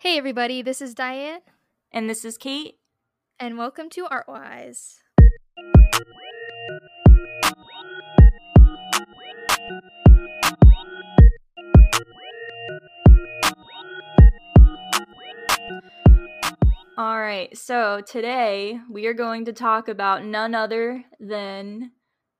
[0.00, 1.40] Hey, everybody, this is Diane,
[1.92, 2.78] And this is Kate.
[3.38, 4.96] and welcome to Artwise.
[16.98, 21.92] All right, so today we are going to talk about none other than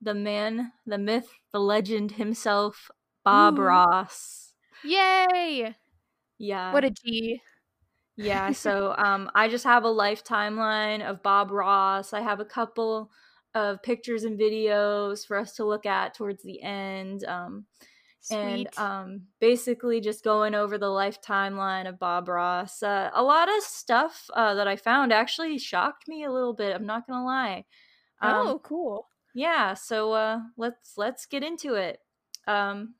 [0.02, 2.90] the man, the myth, the legend himself,
[3.24, 3.62] Bob Ooh.
[3.62, 4.52] Ross.
[4.84, 5.74] Yay!
[6.38, 6.72] Yeah.
[6.72, 7.40] What a G.
[8.20, 12.12] yeah, so um I just have a life timeline of Bob Ross.
[12.12, 13.10] I have a couple
[13.54, 17.24] of pictures and videos for us to look at towards the end.
[17.24, 17.66] Um
[18.30, 22.82] and um, basically just going over the life timeline of Bob Ross.
[22.82, 26.74] Uh, a lot of stuff uh, that I found actually shocked me a little bit.
[26.74, 27.64] I'm not gonna lie.
[28.20, 29.08] Um, oh, cool.
[29.34, 29.74] yeah.
[29.74, 32.00] So uh, let's let's get into it.
[32.46, 32.94] Um,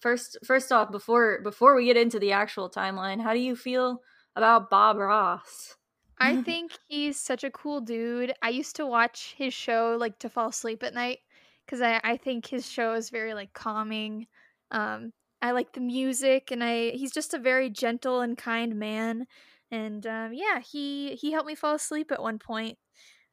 [0.00, 4.02] first, first off, before before we get into the actual timeline, how do you feel
[4.36, 5.76] about Bob Ross?
[6.18, 8.34] I think he's such a cool dude.
[8.42, 11.20] I used to watch his show like to fall asleep at night
[11.64, 14.26] because I, I think his show is very like calming.
[14.70, 19.26] Um, I like the music, and I he's just a very gentle and kind man.
[19.70, 22.78] And um, yeah, he he helped me fall asleep at one point.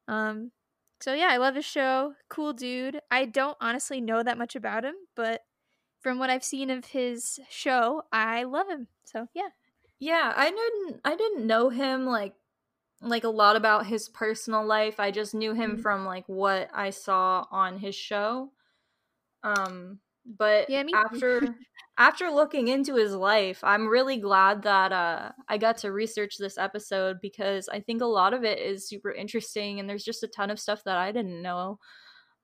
[0.07, 0.51] Um,
[1.01, 2.13] so yeah, I love his show.
[2.29, 3.01] Cool dude.
[3.11, 5.41] I don't honestly know that much about him, but
[5.99, 8.87] from what I've seen of his show, I love him.
[9.05, 9.49] So yeah.
[9.99, 12.35] Yeah, I didn't I didn't know him like
[13.01, 14.99] like a lot about his personal life.
[14.99, 15.77] I just knew him Mhm.
[15.77, 18.53] from like what I saw on his show.
[19.43, 21.41] Um but Yeah, after
[21.97, 26.57] after looking into his life, I'm really glad that uh I got to research this
[26.57, 30.27] episode because I think a lot of it is super interesting and there's just a
[30.29, 31.79] ton of stuff that I didn't know.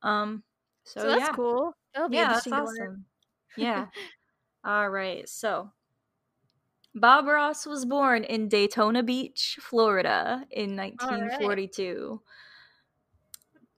[0.04, 0.44] Um
[0.86, 1.30] so, So, that's yeah.
[1.30, 1.74] cool.
[1.94, 3.08] That'll be Yeah, that's interesting awesome.
[3.56, 3.92] Yeah.
[4.66, 5.28] All right.
[5.30, 5.72] So,
[6.96, 12.22] Bob Ross was born in Daytona Beach, Florida in 1942.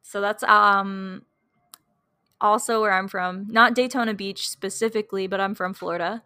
[0.01, 1.25] So that's um
[2.41, 3.47] also where I'm from.
[3.49, 6.21] Not Daytona Beach specifically, but I'm from Florida.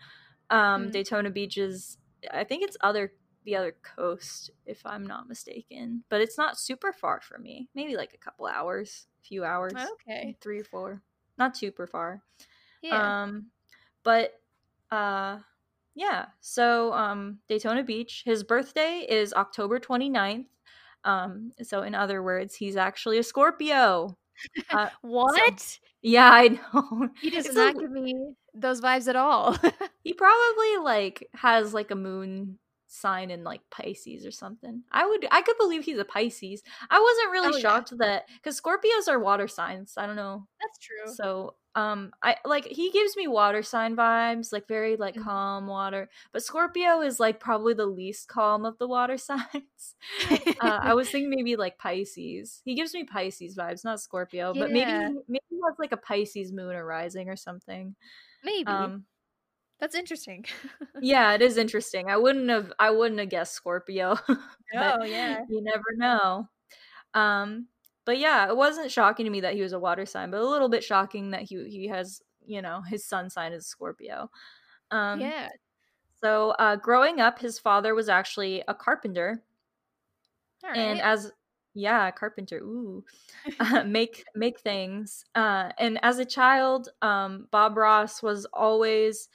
[0.49, 0.91] Um Mm.
[0.91, 1.97] Daytona Beach is
[2.31, 3.13] I think it's other
[3.45, 7.69] the other coast if I'm not mistaken, but it's not super far from me.
[7.73, 9.73] Maybe like a couple hours, few hours.
[9.93, 10.35] Okay.
[10.41, 11.01] 3 or 4.
[11.37, 12.21] Not super far.
[12.81, 13.23] Yeah.
[13.23, 13.47] Um,
[14.03, 14.33] but
[14.91, 15.39] uh,
[15.99, 16.27] yeah.
[16.39, 18.23] So um, Daytona Beach.
[18.25, 20.45] His birthday is October 29th.
[21.03, 24.17] Um, so in other words, he's actually a Scorpio.
[24.71, 25.79] uh, what?
[26.01, 27.09] Yeah, I know.
[27.21, 28.15] he does It's not a- give me
[28.53, 29.57] those vibes at all.
[30.03, 34.83] he probably like has like a moon sign in like Pisces or something.
[34.91, 36.63] I would I could believe he's a Pisces.
[36.89, 37.61] I wasn't really Oh, yeah.
[37.61, 39.93] shocked that because Scorpios are water signs.
[39.97, 40.47] I don't know.
[40.61, 41.13] That's true.
[41.13, 45.23] So, um, I like he gives me water sign vibes, like very like Mhm.
[45.23, 46.09] calm water.
[46.31, 49.95] But Scorpio is like probably the least calm of the water signs.
[50.61, 52.61] uh, I was thinking maybe like Pisces.
[52.65, 54.93] He gives me Pisces vibes, not Scorpio, but maybe
[55.27, 57.95] maybe he has like a Pisces moon arising or something.
[58.43, 58.71] Maybe.
[58.71, 59.05] Um,
[59.79, 60.45] That's interesting.
[60.99, 62.09] yeah, it is interesting.
[62.09, 64.17] I wouldn't have I wouldn't have guessed Scorpio.
[64.75, 65.39] Oh, yeah.
[65.49, 66.47] You never know.
[67.15, 67.67] Um
[68.09, 70.49] but yeah, it wasn't shocking to me that he was a water sign, but a
[70.49, 74.31] little bit shocking that he he has, you know, his sun sign is Scorpio.
[74.89, 75.49] Um yeah.
[76.19, 79.43] so uh growing up his father was actually a carpenter
[80.63, 81.31] and as
[81.75, 82.57] yeah, carpenter.
[82.57, 83.03] Ooh.
[83.59, 85.23] uh, make make things.
[85.35, 89.29] Uh, and as a child, um, Bob Ross was always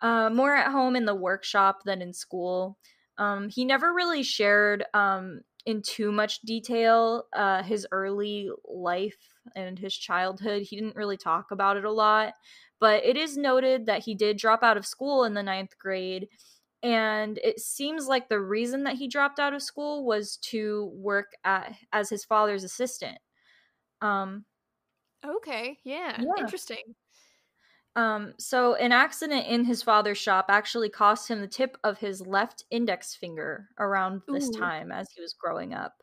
[0.00, 2.78] uh, more at home in the workshop than in school.
[3.18, 9.16] Um, he never really shared um, in too much detail uh, his early life
[9.56, 10.62] and his childhood.
[10.62, 12.34] He didn't really talk about it a lot,
[12.80, 16.28] but it is noted that he did drop out of school in the ninth grade.
[16.82, 21.32] And it seems like the reason that he dropped out of school was to work
[21.44, 23.18] at, as his father's assistant.
[24.02, 24.44] Um,
[25.24, 25.78] okay.
[25.84, 26.24] Yeah.
[26.36, 26.40] Yeah.
[26.40, 26.94] Interesting.
[27.96, 32.26] Um, so an accident in his father's shop actually cost him the tip of his
[32.26, 34.58] left index finger around this Ooh.
[34.58, 36.02] time as he was growing up.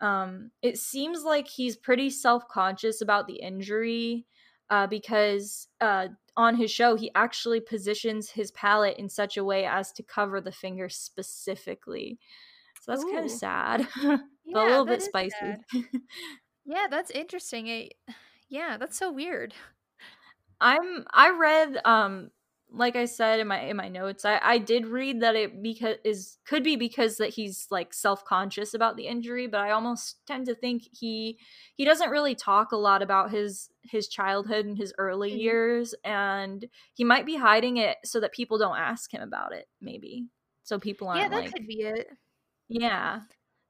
[0.00, 4.26] Um, it seems like he's pretty self-conscious about the injury
[4.70, 9.66] uh, because uh, on his show he actually positions his palette in such a way
[9.66, 12.18] as to cover the finger specifically.
[12.80, 14.20] So that's kind of sad, but
[14.54, 15.56] a little bit spicy.
[16.68, 17.68] Yeah, that's interesting.
[17.68, 17.88] I,
[18.48, 19.54] yeah, that's so weird.
[20.60, 22.30] I'm I read um
[22.70, 25.96] like I said in my in my notes, I I did read that it because
[26.04, 30.46] is could be because that he's like self-conscious about the injury, but I almost tend
[30.46, 31.38] to think he
[31.76, 35.32] he doesn't really talk a lot about his his childhood and his early Mhm.
[35.32, 39.68] years and he might be hiding it so that people don't ask him about it
[39.80, 40.26] maybe.
[40.62, 42.06] so people aren't Yeah, that like could be it.
[42.68, 43.22] yeah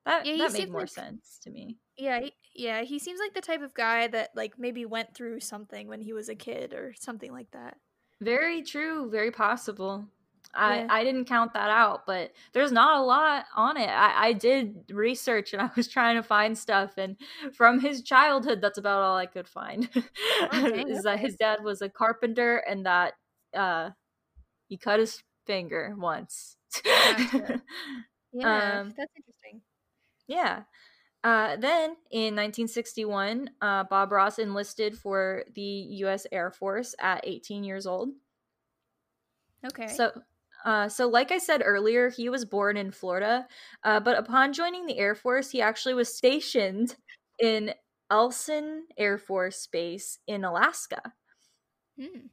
[0.05, 3.35] that Yeah, that made more like sense to me yeah, he, yeah, he seems like
[3.35, 6.73] the type of guy that like maybe went through something when he was a kid
[6.75, 7.77] or something like that.
[8.21, 10.07] very true very possible
[10.55, 10.87] I, Yeah.
[10.89, 13.89] I didn't count that out, but there's not a lot on it.
[13.91, 17.17] I, I did research and I was trying to find stuff, and
[17.53, 19.91] from his childhood, that's about all I could find.
[20.55, 23.13] Is that his dad was a carpenter and that
[23.55, 23.91] uh,
[24.69, 26.57] he cut his finger once.
[26.83, 27.63] Gotcha.
[28.33, 29.61] Yeah, Um, that's interesting.
[30.27, 30.63] yeah.
[31.25, 36.27] Uh, then in 1961, uh, Bob Ross enlisted for the U.S.
[36.31, 38.11] Air Force at 18 years old.
[39.67, 39.89] Okay.
[39.89, 40.13] So,
[40.65, 43.47] uh, so like I said earlier, he was born in Florida,
[43.83, 46.95] uh, but upon joining the Air Force, he actually was stationed
[47.41, 47.75] in
[48.11, 51.13] Eielson Air Force Base in Alaska.
[52.01, 52.29] Hmm.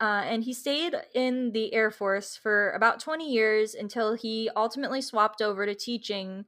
[0.00, 5.00] Uh, and he stayed in the Air Force for about 20 years until he ultimately
[5.00, 6.44] swapped over to teaching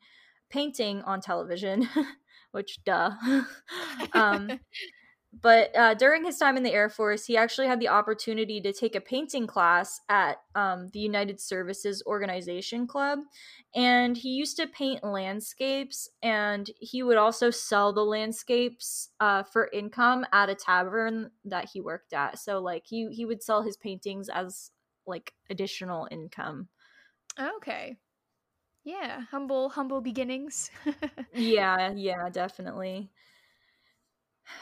[0.55, 1.89] painting on television,
[2.53, 3.11] which, duh.
[4.13, 4.49] um,
[5.43, 8.73] but uh, during his time in the Air Force, he actually had the opportunity to
[8.73, 13.19] take a painting class at um, the United Services Organization Club.
[13.75, 19.69] And he used to paint landscapes, and he would also sell the landscapes uh, for
[19.73, 22.39] income at a tavern that he worked at.
[22.39, 24.71] So, like, he, he would sell his paintings as
[25.05, 26.69] like additional income.
[27.57, 27.97] okay.
[28.85, 30.71] Yeah, humble humble beginnings.
[31.33, 33.13] Yeah, yeah, definitely.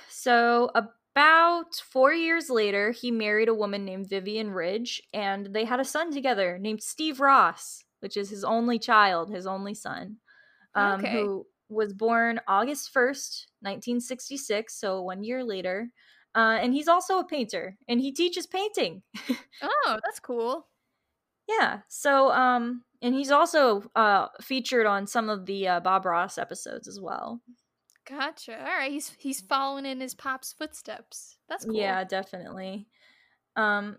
[0.08, 5.80] So, about four years later, he married a woman named Vivian Ridge, and they had
[5.80, 10.18] a son together named Steve Ross, which is his only child, his only son,
[10.74, 11.06] um, Okay.
[11.06, 15.90] who was born August 1st, 1966, so one year later.
[16.34, 19.02] Uh, and he's also a painter, and he teaches painting.
[19.60, 20.68] oh, that's cool.
[21.48, 21.82] Yeah.
[21.88, 26.86] So, um, and he's also uh, featured on some of the uh, Bob Ross episodes
[26.86, 27.42] as well.
[28.08, 28.58] Gotcha.
[28.58, 31.36] All right, he's he's following in his pop's footsteps.
[31.48, 31.74] That's cool.
[31.74, 32.86] Yeah, definitely.
[33.56, 33.98] Um,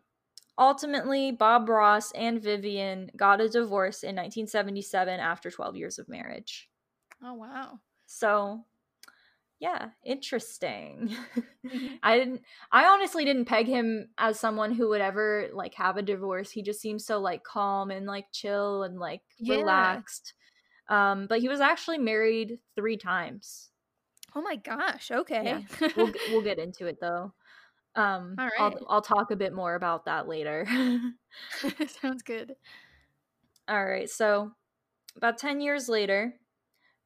[0.58, 6.70] ultimately, Bob Ross and Vivian got a divorce in 1977 after 12 years of marriage.
[7.24, 7.80] Oh wow.
[8.06, 8.66] So,
[9.64, 11.16] yeah, interesting.
[11.64, 12.00] Mhm.
[12.04, 16.02] I didn't I honestly didn't peg him as someone who would ever like have a
[16.02, 16.52] divorce.
[16.52, 20.02] He just seems so like calm and like chill and like Yeah.
[20.02, 20.34] relaxed.
[20.90, 23.72] Um, but he was actually married 3 times.
[24.36, 25.12] Oh my gosh.
[25.12, 25.66] Okay.
[25.96, 27.34] We'll we'll get into it though.
[27.96, 28.76] Um, All I'll.
[28.90, 30.68] I'll talk a bit more about that later.
[31.88, 32.56] Sounds good.
[33.68, 34.54] All right, so
[35.16, 36.40] about 10 years later,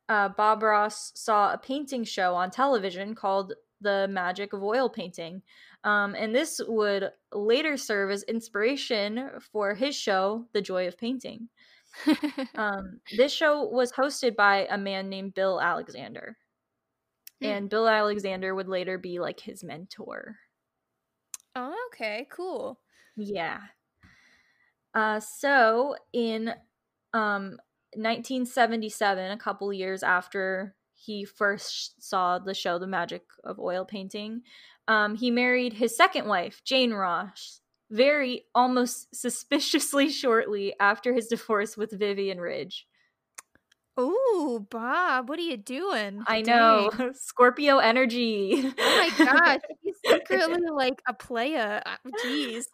[0.09, 5.41] uh, Bob Ross saw a painting show on television called The Magic of Oil Painting.
[5.83, 11.49] Um, and this would later serve as inspiration for his show, The Joy of Painting.
[12.55, 16.37] Um, this show was hosted by a man named Bill Alexander.
[17.41, 17.47] Hmm.
[17.47, 20.37] And Bill Alexander would later be like his mentor.
[21.55, 22.27] oh, okay.
[22.31, 22.79] Cool.
[23.15, 23.59] Yeah.
[24.93, 26.53] Uh, so in
[27.13, 27.57] um
[27.97, 34.41] 1977, a couple years after he first saw the show The Magic of Oil Painting,
[34.87, 41.77] um, he married his second wife, Jane Ross, very almost suspiciously shortly after his divorce
[41.77, 42.87] with Vivian Ridge.
[43.99, 46.23] Ooh, Bob, what are you doing?
[46.27, 48.71] I know, Scorpio energy.
[48.77, 51.81] Oh my gosh, he's secretly like a playa.
[51.83, 52.65] Uh, Jeez.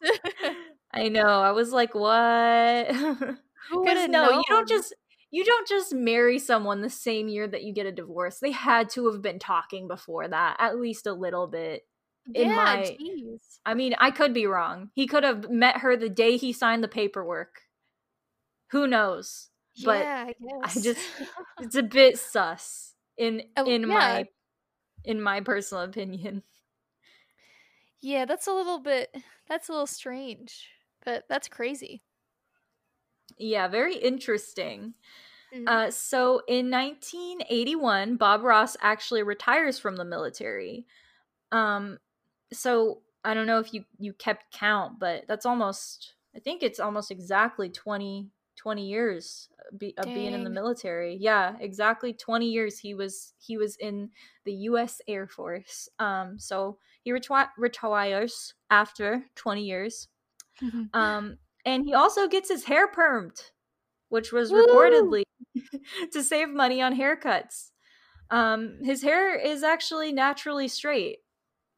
[0.91, 1.25] I know.
[1.41, 2.87] I was like, what?
[2.87, 4.93] Because no, you don't just
[5.33, 8.37] you don't just marry someone the same year that you get a divorce.
[8.37, 11.87] They had to have been talking before that, at least a little bit.
[12.35, 13.39] in yeah, my- jeez.
[13.65, 14.91] I mean, I could be wrong.
[14.93, 17.61] He could have met her the day he signed the paperwork.
[18.71, 19.49] Who knows?
[19.83, 20.35] but yeah, I
[20.65, 20.99] I just
[21.61, 23.87] it's a bit sus in Oh, in yeah.
[23.87, 24.25] my
[25.03, 26.43] in my personal opinion.
[28.01, 29.15] yeah, that's a little bit.
[29.49, 30.67] That's a little strange,
[31.03, 32.03] but that's crazy.
[33.37, 34.93] Yeah, very interesting.
[35.53, 35.67] Mm.
[35.67, 40.85] Uh, so in 1981, Bob Ross actually retires from the military.
[41.51, 41.99] Um,
[42.51, 46.79] so I don't know if you you kept count, but that's almost I think it's
[46.79, 51.17] almost exactly 20, 20 years be, of being in the military.
[51.19, 54.09] Yeah, exactly 20 years he was he was in
[54.45, 55.01] the U.S.
[55.07, 55.89] Air Force.
[55.99, 60.07] Um, so he retwi- retires after 20 years.
[60.93, 63.51] Um, and he also gets his hair permed,
[64.09, 64.65] which was Woo!
[64.65, 65.23] reportedly
[66.11, 67.71] to save money on haircuts.
[68.29, 71.19] Um, his hair is actually naturally straight.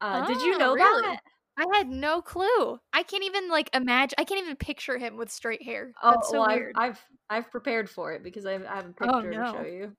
[0.01, 1.01] Uh, did you Oh, know really?
[1.07, 1.19] that?
[1.57, 2.79] I had no clue.
[2.93, 4.15] I can't even like imagine.
[4.17, 5.91] I can't even picture him with straight hair.
[6.03, 6.75] Oh, That's so well, I've, weird.
[6.75, 9.95] I've I've prepared for it because I've, I have a Oh picture to show you.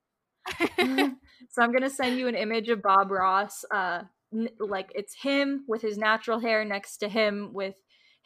[1.50, 3.64] so I'm gonna send you an image of Bob Ross.
[3.73, 4.02] Uh,
[4.33, 7.76] n- like it's him with his natural hair next to him with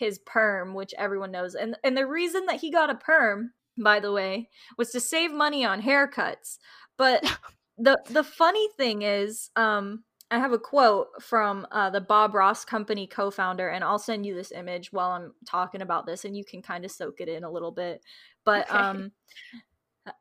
[0.00, 1.54] his perm, which everyone knows.
[1.54, 5.30] And and the reason that he got a perm, by the way, was to save
[5.30, 6.58] money on haircuts.
[6.96, 7.22] But
[7.78, 12.64] the the funny thing is, um, I have a quote from uh, the Bob Ross
[12.64, 16.44] Company co-founder, and I'll send you this image while I'm talking about this, and you
[16.44, 18.02] can kind of soak it in a little bit.
[18.44, 18.78] But Okay.
[18.78, 19.12] um,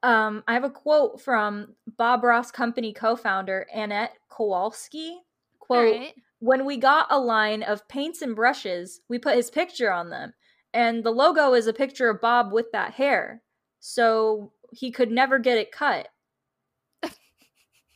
[0.03, 5.19] um, I have a quote from Bob Ross Company co-founder Annette Kowalski.
[5.59, 6.13] Quote.
[6.39, 10.33] When we got a line of paints and brushes, we put his picture on them,
[10.73, 13.43] and the logo is a picture of Bob with that hair,
[13.79, 16.09] so he could never get it cut.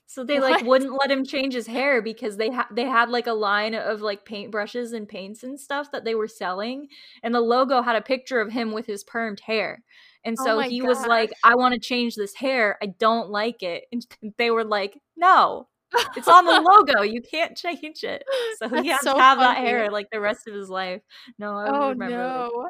[0.06, 0.68] So they like What?
[0.68, 4.02] wouldn't let him change his hair because they ha- they had like a line of
[4.02, 6.88] like paintbrushes and paints and stuff that they were selling,
[7.24, 9.84] and the logo had a picture of him with his permed hair.
[10.24, 12.78] And Oh so my he was like, "I want to change this hair.
[12.82, 14.06] I don't like it." And
[14.38, 15.68] they were like, "No,
[16.16, 17.02] it's on the logo.
[17.02, 18.24] You can't change it."
[18.58, 21.02] So he has so to have that hair like the rest of his life.
[21.38, 22.18] No, I Oh remember.
[22.18, 22.70] No.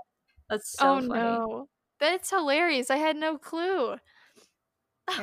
[0.49, 1.09] that's so Oh funny.
[1.09, 1.67] no.
[1.99, 2.89] That's hilarious.
[2.89, 3.95] I had no clue.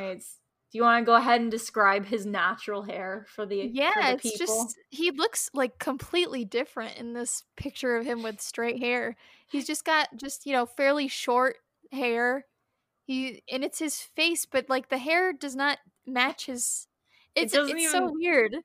[0.72, 4.02] Do you want to go ahead and describe his natural hair for the Yeah, for
[4.02, 8.78] the it's just he looks like completely different in this picture of him with straight
[8.78, 9.16] hair.
[9.48, 11.56] He's just got just, you know, fairly short
[11.90, 12.46] hair.
[13.04, 16.86] He and it's his face, but like the hair does not match his
[17.34, 18.56] It it's doesn't it's so weird.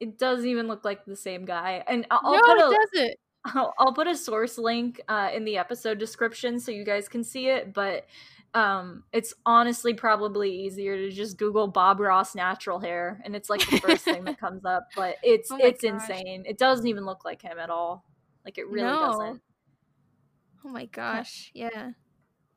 [0.00, 1.82] it doesn't even look like the same guy.
[1.86, 3.16] And I'll, I'll no, put it a doesn't.
[3.44, 7.24] I'll, I'll put a source link uh, in the episode description so you guys can
[7.24, 7.72] see it.
[7.74, 8.06] But
[8.54, 13.68] um, it's honestly probably easier to just Google Bob Ross natural hair, and it's like
[13.68, 14.88] the first thing that comes up.
[14.94, 15.92] But it's Oh it's gosh.
[15.92, 16.44] insane.
[16.46, 18.04] It doesn't even look like him at all.
[18.44, 19.00] Like it really No.
[19.00, 19.42] doesn't.
[20.64, 21.50] Oh my gosh.
[21.54, 21.92] Yeah.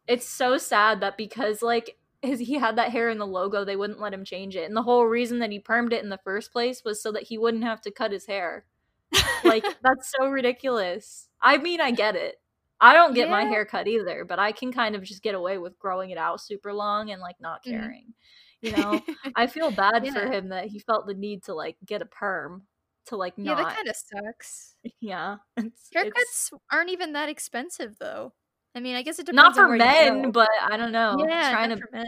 [0.08, 1.98] It's so sad that because like
[2.40, 4.84] he had that hair in the logo, they wouldn't let him change it, and the
[4.84, 7.64] whole reason that he permed it in the first place was so that he wouldn't
[7.64, 8.66] have to cut his hair.
[9.44, 11.30] like that's so ridiculous.
[11.42, 12.36] I mean, I get it.
[12.82, 15.58] I don't get my hair cut either, but I can kind of just get away
[15.58, 17.70] with growing it out super long and like not Mhm.
[17.72, 18.14] caring.
[18.62, 19.02] You know,
[19.36, 22.68] I feel bad for him that he felt the need to like get a perm
[23.08, 23.58] to like not.
[23.60, 24.76] yeah, that kind of sucks.
[25.00, 28.34] yeah, it's, Haircuts it's aren't even that expensive though.
[28.76, 31.16] I mean, I guess it depends not for you men, but I don't know.
[31.28, 32.06] yeah, trying not to for men.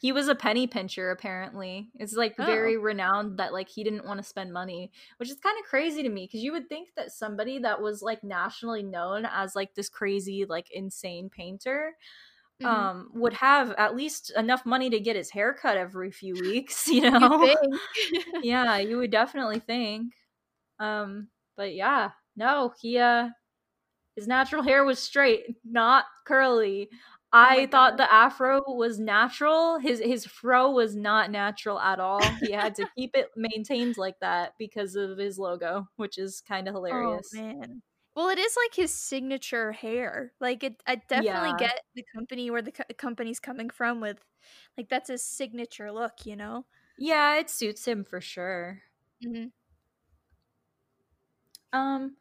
[0.00, 2.44] he was a penny pincher apparently it's like Oh.
[2.46, 6.02] very renowned that like he didn't want to spend money which is kind of crazy
[6.02, 9.74] to me because you would think that somebody that was like nationally known as like
[9.74, 11.96] this crazy like insane painter
[12.60, 12.68] Mhm.
[12.70, 16.86] um would have at least enough money to get his hair cut every few weeks
[16.88, 17.82] you You know think?
[18.42, 20.12] yeah you would definitely think
[20.80, 23.28] um but yeah no he uh
[24.18, 26.90] his natural hair was straight not curly
[27.42, 27.98] Oh I thought gosh.
[27.98, 29.78] the afro was natural.
[29.78, 32.32] His his fro was not natural at all.
[32.40, 36.66] He had to keep it maintained like that because of his logo, which is kind
[36.68, 37.30] of Oh hilarious.
[37.30, 37.82] man.
[38.14, 40.32] Well, it is like his signature hair.
[40.40, 41.54] Like it, I definitely Yeah.
[41.54, 44.24] get the company where the co- company's coming from with,
[44.76, 46.26] like that's his signature look.
[46.26, 46.66] You know.
[46.98, 48.82] Yeah, it suits him for sure.
[49.22, 49.48] hmm
[51.72, 52.16] Um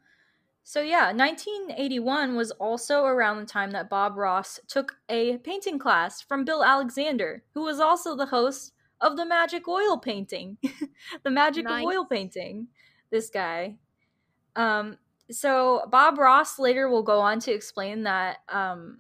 [0.68, 6.22] so yeah, 1981 was also around the time that Bob Ross took a painting class
[6.22, 10.58] from Bill Alexander, who was also the host of the Magic Oil painting.
[11.24, 11.86] the Magic Nice.
[11.86, 12.68] Oil painting.
[13.12, 13.78] This guy.
[14.58, 14.98] Um
[15.32, 18.98] so Bob Ross later will go on to explain that um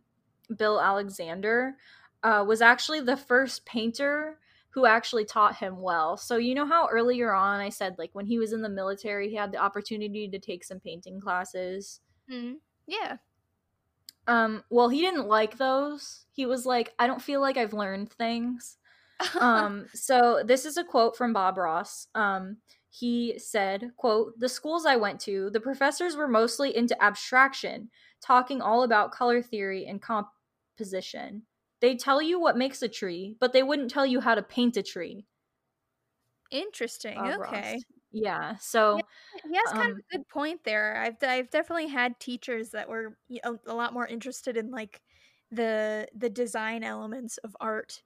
[0.55, 1.75] Bill Alexander
[2.23, 4.39] uh, was actually the first painter
[4.77, 6.15] who actually taught him well.
[6.17, 9.27] So you know how earlier on I said like when he was in the military
[9.27, 11.99] he had the opportunity to take some painting classes.
[12.29, 12.53] hmm
[12.85, 13.17] Yeah.
[14.27, 16.27] Um well he didn't like those.
[16.31, 18.77] He was like I don't feel like I've learned things.
[19.39, 22.05] Um so this is a quote from Bob Ross.
[22.13, 22.57] Um
[22.91, 27.89] he said, quote, "The schools I went to, the professors were mostly into abstraction,
[28.21, 31.47] talking all about color theory and composition.
[31.81, 34.77] They'd tell you what makes a tree, but they wouldn't tell you how to paint
[34.77, 35.27] a tree."
[36.51, 37.27] Interesting.
[37.35, 37.53] Ross.
[37.53, 37.83] okay.
[38.11, 38.55] Yeah.
[38.57, 39.07] So
[39.43, 40.97] He has kind of Um, a good point there.
[40.97, 45.01] I've I've definitely had teachers that were a lot more interested in like
[45.51, 48.03] the the design elements of art.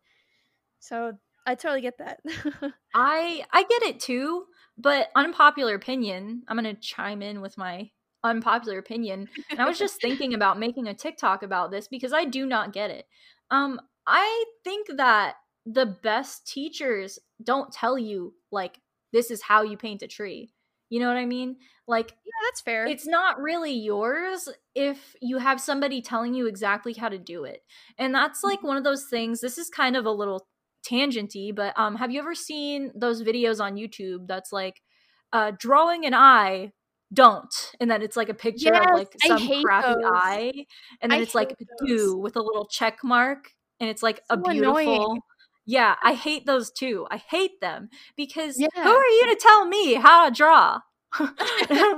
[0.79, 2.21] So I totally get that.
[2.93, 4.47] I I get it too,
[4.77, 6.43] but unpopular opinion.
[6.47, 7.91] I'm gonna chime in with my
[8.23, 9.29] unpopular opinion.
[9.55, 12.73] And I was just thinking about making a TikTok about this because I do not
[12.73, 13.07] get it.
[13.51, 18.79] Um, I think that the best teachers don't tell you like
[19.13, 20.53] this is how you paint a tree.
[20.89, 21.57] You know what I mean?
[21.87, 22.85] Like Yeah, that's fair.
[22.85, 27.61] it's not really yours if you have somebody telling you exactly how to do it.
[27.97, 29.41] And that's like one of those things.
[29.41, 30.47] This is kind of a little
[30.89, 34.81] tangenty, but um have you ever seen those videos on YouTube that's like
[35.33, 36.71] uh drawing an eye
[37.13, 40.11] don't and then it's like a picture Yes, of like some crappy those.
[40.13, 40.65] eye
[41.01, 41.87] and then I it's like those.
[41.87, 45.21] do with a little check mark and it's like a beautiful annoying.
[45.65, 49.95] yeah i hate those too i hate them because who are you to tell me
[49.95, 50.79] how to draw?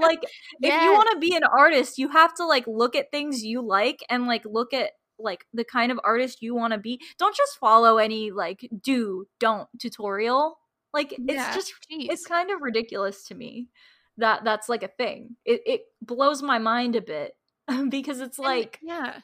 [0.01, 0.24] Like
[0.62, 3.62] if you want to be an artist you have to like look at things you
[3.62, 7.00] like and like look at like the kind of artist you want to be.
[7.20, 10.58] Don't just follow any like do don't tutorial.
[10.93, 13.70] Like Yeah, it's just it's kind of ridiculous to me
[14.17, 15.36] that that's like a thing.
[15.46, 17.34] It, it blows my mind a bit
[17.89, 19.20] because it's And like yeah.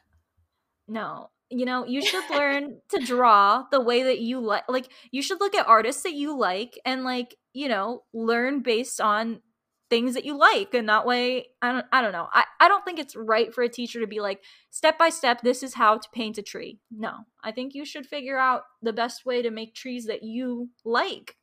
[0.88, 1.30] no.
[1.52, 5.40] You know you should learn to draw the way that you like like you should
[5.40, 9.42] look at artists that you like and like you know learn based on
[9.90, 10.76] things that you like.
[10.76, 12.28] And that way i don't i don't know.
[12.32, 15.42] I, I don't think it's right for a teacher to be like step by step
[15.42, 16.80] this is how to paint a tree.
[16.92, 17.14] No.
[17.44, 21.36] I think you should figure out the best way to make trees that you like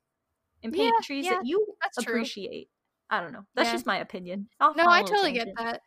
[0.63, 1.67] and paint Yeah, trees yeah, that you
[1.99, 2.69] appreciate
[3.11, 3.73] i don't know that's Yeah.
[3.73, 5.81] just my opinion Off No, I a I little totally get that.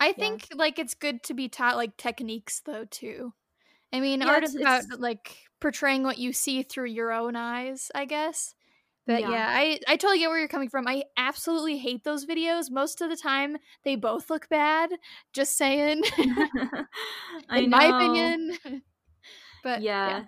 [0.00, 3.32] I think like it's good to be taught like techniques though too.
[3.92, 7.34] I mean, Yeah, art is about it's- like portraying what you see through your own
[7.34, 8.54] eyes, I guess.
[9.06, 9.30] But Yeah.
[9.30, 9.48] yeah.
[9.50, 10.86] I I totally get where you're coming from.
[10.86, 12.70] I absolutely hate those videos.
[12.70, 14.90] Most of the time, they both look bad.
[15.32, 16.02] Just saying,
[17.48, 18.58] I in my opinion.
[19.64, 20.08] but yeah.
[20.08, 20.24] yeah,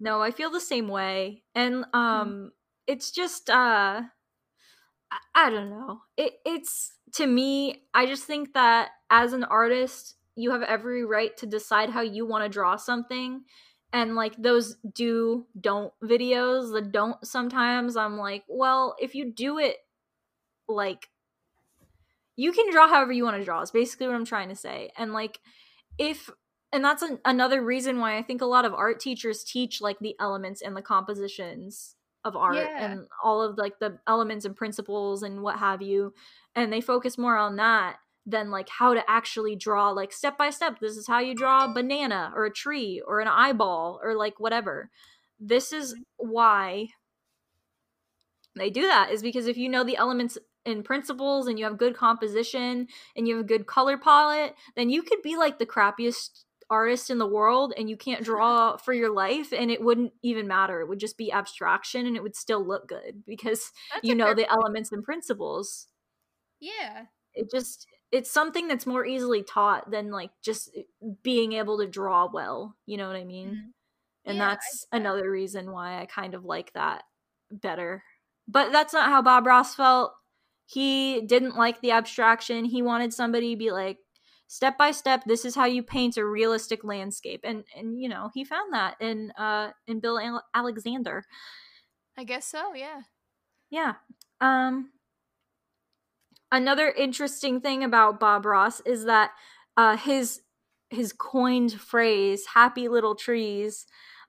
[0.00, 1.96] no i feel the same way and Mm-hmm.
[1.96, 2.50] um
[2.88, 4.02] it's just uh
[5.12, 6.00] I, I don't know.
[6.16, 11.36] It it's to me i just think that as an artist you have every right
[11.36, 13.42] to decide how you want to draw something
[13.92, 19.58] and like those do don't videos the don't sometimes i'm like well if you do
[19.58, 19.76] it
[20.68, 21.08] like
[22.36, 24.90] you can draw however you want to draw is basically what i'm trying to say
[24.96, 25.38] and like
[25.98, 26.30] if
[26.72, 29.98] and that's an, another reason why i think a lot of art teachers teach like
[29.98, 32.84] the elements and the compositions of art Yeah.
[32.84, 36.14] and all of like the elements and principles and what have you
[36.54, 40.50] and they focus more on that than like how to actually draw like step by
[40.50, 44.14] step this is how you draw a banana or a tree or an eyeball or
[44.14, 44.90] like whatever
[45.40, 46.28] this is mm-hmm.
[46.30, 46.88] why
[48.54, 51.76] they do that is because if you know the elements and principles and you have
[51.78, 55.66] good composition and you have a good color palette then you could be like the
[55.66, 60.12] crappiest artist in the world and you can't draw for your life and it wouldn't
[60.22, 60.80] even matter.
[60.80, 64.34] It would just be abstraction and it would still look good because That's you know
[64.34, 64.52] the point.
[64.52, 65.88] elements and principles.
[66.60, 67.04] Yeah.
[67.34, 70.70] it just it's something that's more easily taught than like just
[71.22, 73.48] being able to draw well you know what i mean?
[73.50, 73.72] Mhm.
[74.26, 77.04] and Yeah, that's another reason why i kind of like that
[77.50, 78.02] better.
[78.48, 80.12] But that's not how bob ross felt.
[80.66, 82.64] He didn't like the abstraction.
[82.64, 83.98] He wanted somebody to be like
[84.48, 88.30] step by step this is how you paint a realistic landscape and and you know
[88.34, 91.24] he found that in uh in bill Ale- alexander
[92.18, 92.74] I guess so.
[92.74, 93.00] Yeah.
[93.70, 93.94] yeah.
[94.40, 94.90] Um
[96.50, 99.30] another interesting thing about Bob Ross is that
[99.76, 100.42] uh his
[100.90, 103.86] his coined phrase happy little trees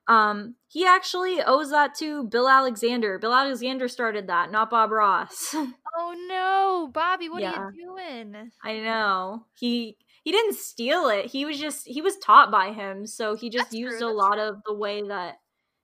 [0.08, 3.18] um he actually owes that to Bill Alexander.
[3.18, 5.54] Bill Alexander started that, not Bob Ross.
[5.96, 7.52] Oh no, Bobby, what Yeah.
[7.52, 8.50] are you doing?
[8.64, 9.44] I know.
[9.54, 11.26] He he didn't steal it.
[11.26, 14.12] He was just he was taught by him, so he just That's used true, a
[14.12, 15.36] lot of the way that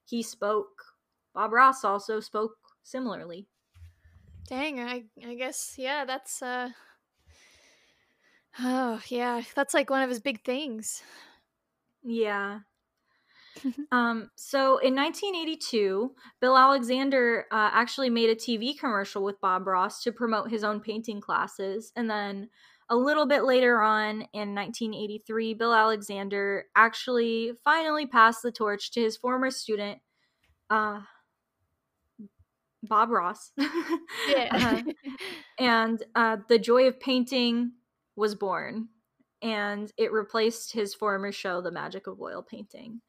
[0.05, 0.83] he spoke.
[1.33, 3.47] Bob Ross also spoke similarly.
[4.47, 6.69] Dang, I I guess yeah, that's uh
[8.59, 11.03] Oh, yeah, that's like one of his big things.
[12.03, 12.59] Yeah.
[13.91, 20.01] um, so in 1982, Bill Alexander uh, actually made a TV commercial with Bob Ross
[20.03, 21.91] to promote his own painting classes.
[21.95, 22.49] And then
[22.91, 29.01] a little bit later on in 1983, Bill Alexander actually finally passed the torch to
[29.01, 29.99] his former student,
[30.69, 30.99] uh,
[32.83, 33.51] Bob Ross.
[34.27, 34.83] Yeah.
[34.87, 34.91] Uh,
[35.57, 37.71] and uh, the joy of painting
[38.15, 38.89] was born
[39.41, 43.01] and it replaced his former show the magic of oil painting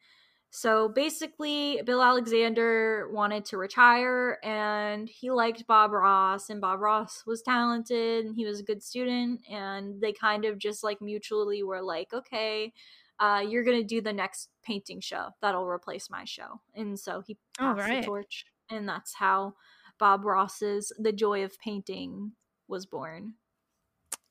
[0.54, 7.22] so basically bill alexander wanted to retire and he liked bob ross and bob ross
[7.26, 11.62] was talented and he was a good student and they kind of just like mutually
[11.62, 12.70] were like okay
[13.18, 17.38] uh, you're gonna do the next painting show that'll replace my show and so he
[17.58, 18.02] All passed right.
[18.02, 19.54] the torch and that's how
[19.98, 22.32] bob ross's the joy of painting
[22.68, 23.34] was born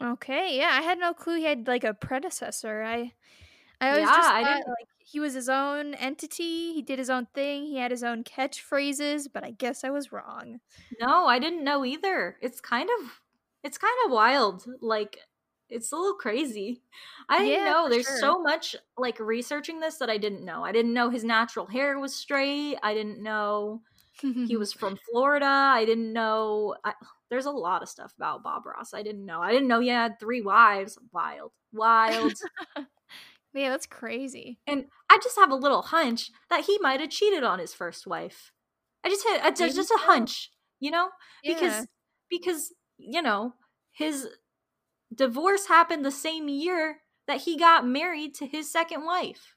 [0.03, 2.81] okay, yeah, I had no clue he had like a predecessor.
[2.81, 3.13] I
[3.81, 6.97] I always Yeah, just I thought didn't- like he was his own entity, he did
[6.99, 10.59] his own thing, he had his own catchphrases, but I guess I was wrong.
[11.01, 12.37] No, I didn't know either.
[12.41, 13.19] It's kind of
[13.63, 14.65] it's kind of wild.
[14.81, 15.19] Like
[15.69, 16.81] it's a little crazy.
[17.29, 18.19] I didn't Yeah, know there's sure.
[18.19, 20.63] so much like researching this that I didn't know.
[20.63, 22.77] I didn't know his natural hair was straight.
[22.83, 23.81] I didn't know
[24.21, 25.45] he was from Florida.
[25.45, 26.93] I didn't know I,
[27.29, 28.93] there's a lot of stuff about Bob Ross.
[28.93, 29.41] I didn't know.
[29.41, 30.97] I didn't know he had three wives.
[31.11, 31.51] Wild.
[31.73, 32.33] Wild.
[33.53, 34.59] Yeah, that's crazy.
[34.67, 38.07] and I just have a little hunch that he might have cheated on his first
[38.07, 38.51] wife.
[39.03, 41.09] I just had it's just a hunch, you know?
[41.43, 41.53] Yeah.
[41.53, 41.87] Because
[42.29, 43.55] because you know,
[43.91, 44.27] his
[45.13, 49.55] divorce happened the same year that he got married to his second wife.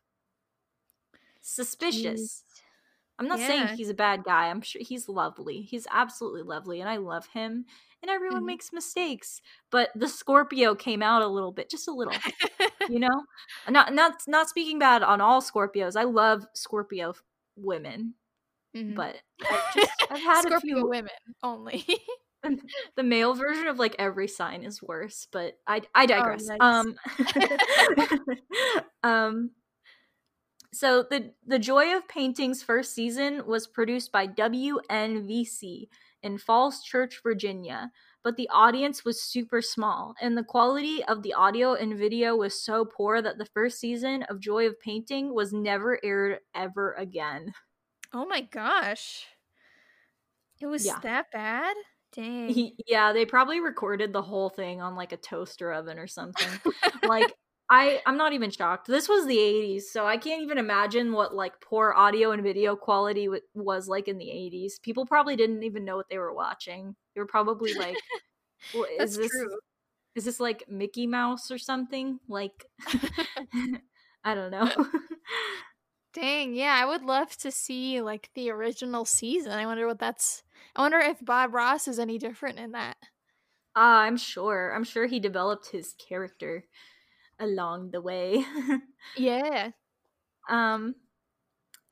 [1.40, 2.42] Suspicious.
[2.42, 2.53] Jeez.
[3.18, 4.48] I'm not saying he's a bad guy.
[4.50, 5.62] I'm sure he's lovely.
[5.62, 7.64] He's absolutely lovely and I love him.
[8.02, 8.46] And everyone Mhm.
[8.46, 9.40] makes mistakes.
[9.70, 12.14] But the Scorpio came out a little bit, just a little.
[12.88, 13.24] you know?
[13.68, 15.96] Not not not speaking bad on all Scorpios.
[15.96, 17.14] I love Scorpio
[17.56, 18.14] women,
[18.76, 18.94] Mhm.
[18.94, 19.16] but
[19.50, 21.84] I've just I've had Scorpio a few women only.
[22.96, 26.46] the male version of like every sign is worse, but I I digress.
[26.48, 26.58] nice.
[26.60, 26.96] Um
[29.02, 29.50] um
[30.74, 35.88] so the the Joy of Painting's first season was produced by WNVC
[36.22, 37.90] in Falls Church, Virginia,
[38.22, 42.60] but the audience was super small and the quality of the audio and video was
[42.60, 47.52] so poor that the first season of Joy of Painting was never aired ever again.
[48.12, 49.26] oh my gosh.
[50.60, 50.98] It was Yeah.
[51.02, 51.74] that bad?
[52.14, 52.70] Dang.
[52.86, 56.48] Yeah, they probably recorded the whole thing on like a toaster oven or something.
[57.02, 57.34] like
[57.76, 58.86] I I'm not even shocked.
[58.86, 62.76] This was the 80s, so I can't even imagine what like poor audio and video
[62.76, 64.78] quality w- was like in the 80s.
[64.78, 66.94] People probably didn't even know what they were watching.
[67.14, 67.98] They were probably like
[68.72, 69.58] "Well, is this true.
[70.14, 72.20] is this like Mickey Mouse or something?
[72.28, 72.66] Like
[74.24, 74.70] I don't know.
[76.14, 79.52] Dang, yeah, I would love to see like the original season.
[79.52, 80.42] I wonder what that's
[80.76, 82.96] I wonder if Bob Ross is any different in that.
[83.76, 84.72] Ah, I'm sure.
[84.74, 86.66] I'm sure he developed his character
[87.38, 88.44] along the way.
[89.16, 89.70] Yeah.
[90.48, 90.94] Um,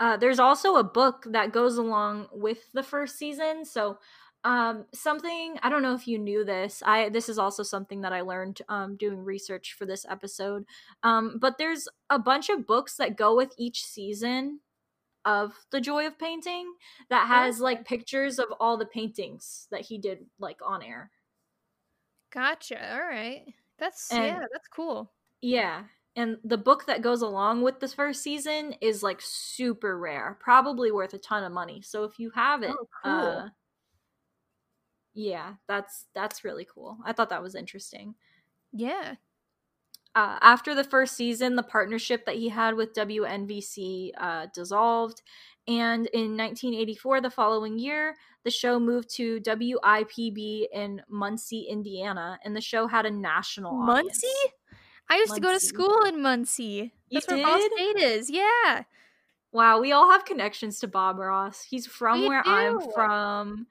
[0.00, 3.64] uh, there's also a book that goes along with the first season.
[3.64, 3.98] So,
[4.44, 6.83] um, something I don't know if you knew this.
[6.85, 10.64] I this is also something that I learned um, doing research for this episode.
[11.02, 14.61] Um, but there's a bunch of books that go with each season
[15.24, 16.72] of the joy of painting
[17.11, 17.62] that has Okay.
[17.62, 21.11] like pictures of all the paintings that he did like on air.
[22.33, 22.94] Gotcha.
[22.94, 23.44] All right.
[23.78, 25.12] That's And- yeah, that's cool.
[25.42, 25.85] Yeah.
[26.14, 30.92] And the book that goes along with this first season is like super rare, probably
[30.92, 31.81] worth a ton of money.
[31.83, 33.12] So if you have it, Oh, cool.
[33.12, 33.48] uh,
[35.14, 36.98] yeah, that's that's really cool.
[37.05, 38.14] I thought that was interesting.
[38.72, 39.16] Yeah.
[40.14, 45.22] Uh, after the first season, the partnership that he had with WNVC uh, dissolved,
[45.66, 52.55] and in 1984, the following year, the show moved to WIPB in Muncie, Indiana, and
[52.55, 54.22] the show had a national audience.
[54.22, 54.52] Muncie?
[55.12, 56.94] I used to go to school in Muncie.
[57.11, 57.72] You That's where Ball did?
[57.72, 58.31] State is.
[58.31, 58.85] Yeah.
[59.53, 61.62] Wow, we all have connections to Bob Ross.
[61.62, 63.66] He's from We where I'm from.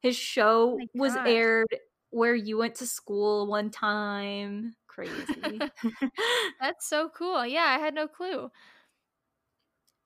[0.00, 1.68] His show my was aired
[2.08, 4.74] where you went to school one time.
[4.86, 5.60] Crazy.
[6.60, 7.44] That's so cool.
[7.44, 8.50] Yeah, I had no clue.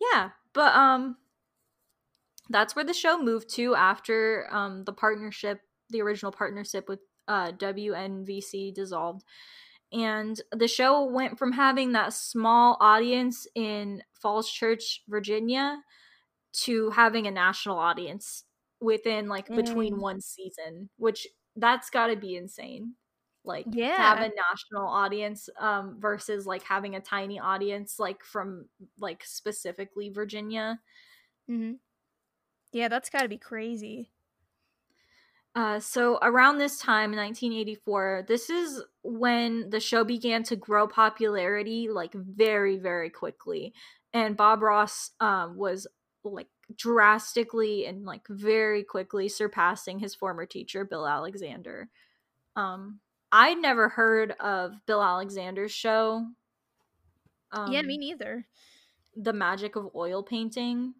[0.00, 1.18] yeah, but um
[2.50, 7.52] that's where the show moved to after um the partnership, the original partnership with uh
[7.52, 9.22] WNVC dissolved.
[9.92, 15.82] And the show went from having that small audience in Falls Church, Virginia,
[16.52, 18.44] to having a national audience
[18.80, 20.00] within like between Dang.
[20.00, 22.94] one season, which that's got to be insane.
[23.44, 28.68] Like to have a national audience um versus like having a tiny audience like from
[28.98, 30.80] like specifically Virginia.
[31.46, 31.72] hmm
[32.72, 34.12] Yeah, that's got to be crazy.
[35.54, 41.88] Uh, so around this time, 1984, this is when the show began to grow popularity
[41.90, 43.72] like very, very quickly,
[44.12, 45.86] and Bob Ross um, was
[46.22, 51.88] like drastically and like very quickly surpassing his former teacher, Bill Alexander.
[52.54, 53.00] Um,
[53.32, 56.26] I'd never heard of Bill Alexander's show.
[57.52, 58.46] Um, yeah, me neither.
[59.16, 60.94] the magic of oil painting.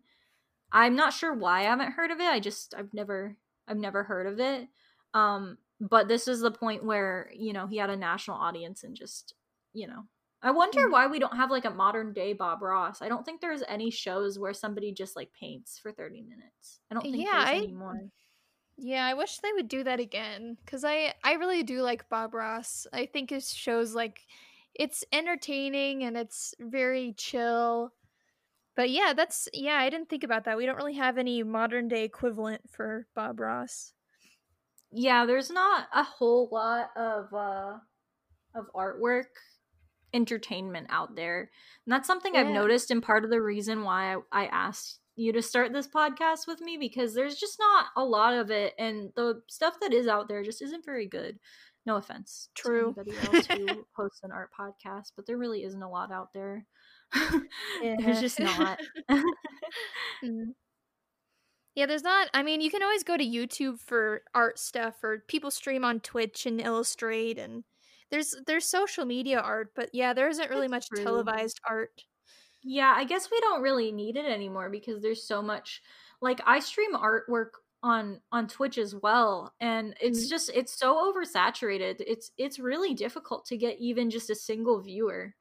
[0.73, 2.29] I'm not sure why I haven't heard of it.
[2.29, 3.37] I just I've never
[3.69, 4.69] I've never heard of it.
[5.15, 8.97] Um but this is the point where, you know, he had a national audience and
[8.97, 9.35] just,
[9.73, 10.05] you know.
[10.43, 10.93] I wonder Mhm.
[10.93, 13.03] why we don't have like a modern day Bob Ross.
[13.03, 16.81] I don't think there's any shows where somebody just like paints for 30 minutes.
[16.91, 18.01] I don't think Yeah, there's I- anymore.
[18.77, 22.35] Yeah, I wish they would do that again cuz I I really do like Bob
[22.35, 22.87] Ross.
[22.93, 24.27] I think his shows like
[24.75, 27.93] it's entertaining and it's very chill.
[28.79, 30.57] But yeah, that's yeah, I didn't think about that.
[30.57, 33.93] We don't really have any modern day equivalent for Bob Ross.
[34.93, 37.79] yeah, there's not a whole lot of uh
[38.55, 39.25] of artwork
[40.15, 41.51] entertainment out there.
[41.87, 42.43] And that's something yeah.
[42.43, 45.89] I've noticed and part of the reason why I, I asked you to start this
[45.89, 49.93] podcast with me because there's just not a lot of it and the stuff that
[49.93, 51.41] is out there just isn't very good.
[51.85, 52.95] No offense True.
[52.95, 56.29] to anybody else who hosts an art podcast, but there really isn't a lot out
[56.33, 56.65] there.
[57.83, 58.79] There's just not.
[60.25, 60.55] mm.
[61.75, 62.29] Yeah, there's not.
[62.35, 66.01] I mean, you can always go to YouTube for art stuff, or people stream on
[66.01, 67.63] Twitch and illustrate, and
[68.11, 71.05] there's there's social media art, but yeah, there isn't really That's much true.
[71.05, 72.03] televised art.
[72.65, 75.81] Yeah, I guess we don't really need it anymore because there's so much.
[76.21, 77.51] Like I stream artwork
[77.85, 80.31] on on Twitch as well, and it's mm-hmm.
[80.31, 81.97] just it's so oversaturated.
[82.01, 85.33] It's it's really difficult to get even just a single viewer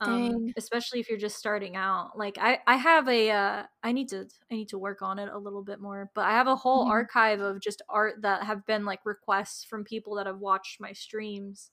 [0.00, 4.08] um, especially if you're just starting out like i i have a uh, i need
[4.08, 6.56] to i need to work on it a little bit more but i have a
[6.56, 6.92] whole mm-hmm.
[6.92, 10.92] archive of just art that have been like requests from people that have watched my
[10.92, 11.70] streams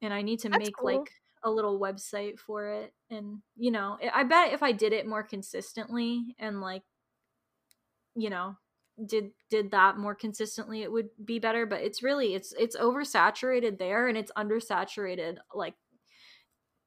[0.00, 0.98] and i need to That's make cool.
[0.98, 1.10] like
[1.44, 5.22] a little website for it and you know i bet if i did it more
[5.22, 6.82] consistently and like
[8.16, 8.56] you know
[9.06, 13.78] did did that more consistently it would be better but it's really it's it's oversaturated
[13.78, 15.74] there and it's undersaturated like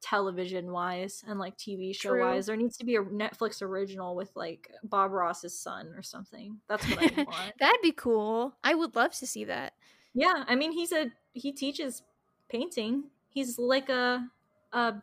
[0.01, 2.21] television wise and like TV show True.
[2.21, 2.47] wise.
[2.47, 6.57] There needs to be a Netflix original with like Bob Ross's son or something.
[6.67, 7.53] That's what I want.
[7.59, 8.55] That'd be cool.
[8.63, 9.73] I would love to see that.
[10.13, 12.03] Yeah, I mean he's a he teaches
[12.49, 13.05] painting.
[13.29, 14.27] He's like a
[14.73, 14.95] a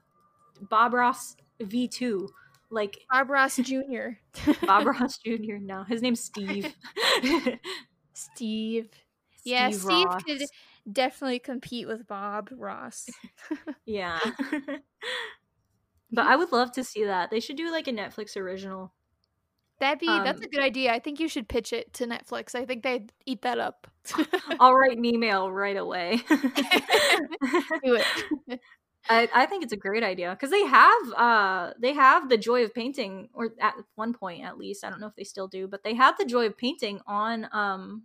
[0.69, 2.29] Bob Ross V two.
[2.71, 4.19] Like Bob Ross Jr.
[4.67, 5.57] Bob Ross Jr.
[5.61, 6.75] No, his name's Steve.
[8.13, 8.89] Steve.
[9.45, 10.43] Yeah, Steve could
[10.93, 13.09] definitely compete with Bob Ross.
[13.87, 14.19] yeah.
[16.13, 17.31] but I would love to see that.
[17.31, 18.93] They should do like a Netflix original.
[19.81, 20.93] That'd be um, that's a good idea.
[20.93, 22.57] I think you should pitch it to Netflix.
[22.57, 23.87] I think they'd eat that up.
[24.61, 26.21] I'll write an email right away.
[26.29, 28.61] do it.
[29.09, 32.65] I, I think it's a great idea because they have uh they have the joy
[32.65, 35.67] of painting or at one point at least I don't know if they still do
[35.67, 38.03] but they have the joy of painting on um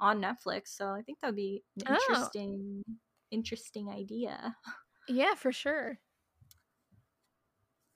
[0.00, 0.68] on Netflix.
[0.68, 1.94] So I think that'd be an oh.
[1.94, 2.94] interesting oh.
[3.30, 4.56] interesting idea.
[5.08, 5.98] Yeah, for sure.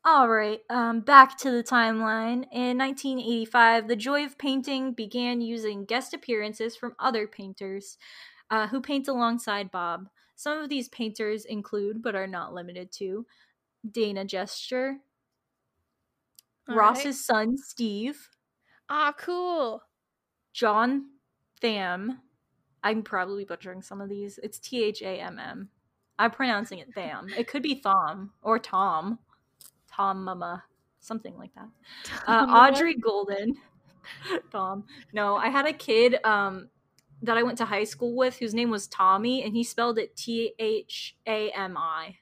[0.07, 2.45] All right, um, back to the timeline.
[2.53, 7.97] In 1985, The Joy of Painting began using guest appearances from other painters
[8.51, 10.09] uh, who paint alongside Bob.
[10.37, 13.25] Some of these painters include, but are not limited to,
[13.91, 14.99] Dana Jester,
[16.69, 17.15] All Ross's right.
[17.15, 18.29] son, Steve.
[18.91, 19.83] Ah, cool.
[20.53, 21.07] John
[21.65, 22.21] Thamm.
[22.83, 24.39] I'm probably butchering some of these.
[24.43, 25.71] It's T H A M M.
[26.19, 27.29] I'm pronouncing it Tham.
[27.39, 29.19] It could be Thom or Tom.
[29.91, 30.63] Tom Mama.
[31.01, 31.69] Something like that.
[32.27, 33.57] Uh, Audrey Golden.
[34.53, 34.85] Tom.
[35.15, 36.69] No, I had a kid um,
[37.23, 40.15] that I went to high school with whose name was Tommy, and he spelled it
[40.15, 42.17] T H A M I.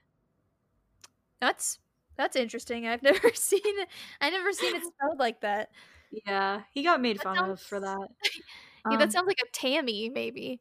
[1.40, 1.80] That's
[2.16, 2.86] that's interesting.
[2.86, 3.88] I've never seen it.
[4.20, 5.70] I never seen it spelled like that.
[6.24, 7.60] Yeah, he got made that fun sounds...
[7.60, 8.08] of for that.
[8.90, 10.60] yeah, that um sounds like a Tammy, maybe.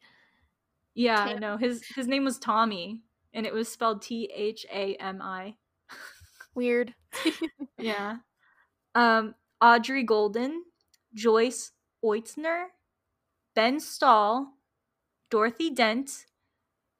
[0.93, 3.01] Yeah, Tam- no, his his name was Tommy,
[3.33, 5.55] and it was spelled T H A M I.
[6.55, 6.93] Weird.
[7.77, 8.17] yeah.
[8.93, 10.63] Um, Audrey Golden,
[11.13, 11.71] Joyce
[12.03, 12.65] Oitzner,
[13.55, 14.53] Ben Stahl,
[15.29, 16.25] Dorothy Dent,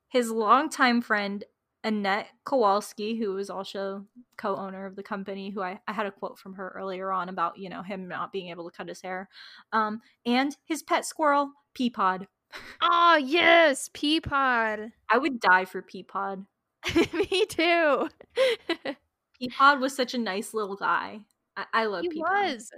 [0.07, 1.43] his longtime friend
[1.83, 4.05] Annette Kowalski, who was also
[4.37, 7.57] co-owner of the company, who I, I had a quote from her earlier on about,
[7.57, 9.29] you know, him not being able to cut his hair.
[9.71, 12.27] Um, and his pet squirrel, Peapod.
[12.81, 14.91] Oh yes, Peapod.
[15.09, 16.45] I would die for Peapod.
[17.13, 18.09] Me too.
[19.41, 21.21] Peapod was such a nice little guy.
[21.55, 22.19] I, I love he Peapod.
[22.19, 22.71] was.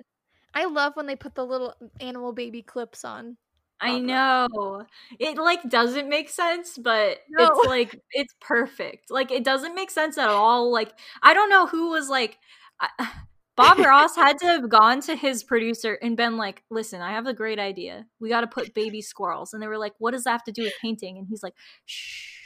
[0.53, 3.37] I love when they put the little animal baby clips on.
[3.81, 4.85] I know.
[5.19, 7.45] It like doesn't make sense, but no.
[7.47, 9.11] it's like it's perfect.
[9.11, 10.71] Like it doesn't make sense at all.
[10.71, 12.37] Like I don't know who was like
[13.57, 17.27] Bob Ross had to have gone to his producer and been like, "Listen, I have
[17.27, 18.05] a great idea.
[18.19, 20.51] We got to put baby squirrels." And they were like, "What does that have to
[20.51, 21.55] do with painting?" And he's like,
[21.85, 22.39] "Shh.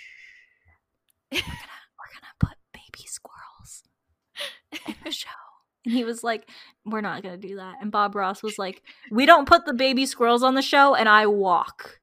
[1.31, 1.53] We're gonna,
[1.99, 3.83] we're gonna put baby squirrels
[4.87, 5.46] in the show."
[5.87, 6.49] And he was like,
[6.85, 7.75] We're not going to do that.
[7.81, 11.07] And Bob Ross was like, We don't put the baby squirrels on the show, and
[11.07, 12.01] I walk.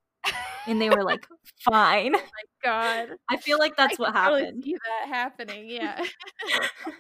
[0.66, 1.26] And they were like,
[1.60, 2.14] Fine.
[2.16, 3.08] Oh my God.
[3.30, 4.64] I feel like that's I what happened.
[4.64, 5.68] see that happening.
[5.68, 6.02] Yeah.
[6.86, 6.92] oh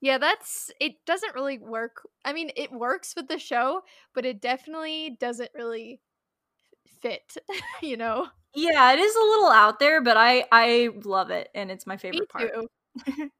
[0.00, 2.00] yeah, that's it doesn't really work.
[2.24, 3.82] I mean, it works with the show,
[4.14, 6.00] but it definitely doesn't really
[7.02, 7.36] fit,
[7.82, 8.28] you know.
[8.54, 11.96] Yeah, it is a little out there, but I I love it and it's my
[11.98, 12.50] favorite part.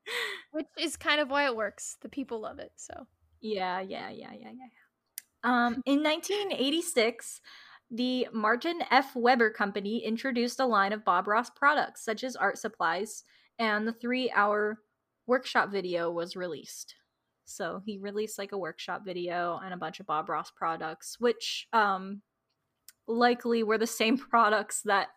[0.53, 1.97] Which is kind of why it works.
[2.03, 2.73] The people love it.
[2.77, 3.07] So
[3.41, 4.67] yeah, yeah, yeah, yeah, yeah.
[5.43, 7.41] Um, in 1986,
[7.91, 9.17] the Martin F.
[9.17, 13.25] Weber Company introduced a line of Bob Ross products, such as art supplies,
[13.59, 14.79] and the three hour
[15.27, 16.95] workshop video was released.
[17.45, 21.67] So he released like a workshop video and a bunch of Bob Ross products, which
[21.73, 22.23] um,
[23.11, 25.09] likely were the same products that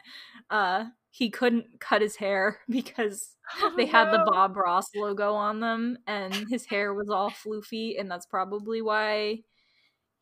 [0.50, 4.12] uh, he couldn't cut his hair because oh, they had no.
[4.14, 8.82] the Bob Ross logo on them and his hair was all floofy, and that's probably
[8.82, 9.40] why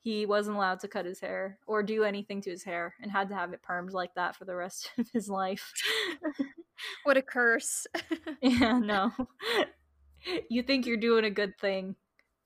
[0.03, 3.29] he wasn't allowed to cut his hair or do anything to his hair and had
[3.29, 5.71] to have it permed like that for the rest of his life.
[7.03, 7.85] what a curse.
[8.41, 9.11] yeah, no.
[10.49, 11.95] You think you're doing a good thing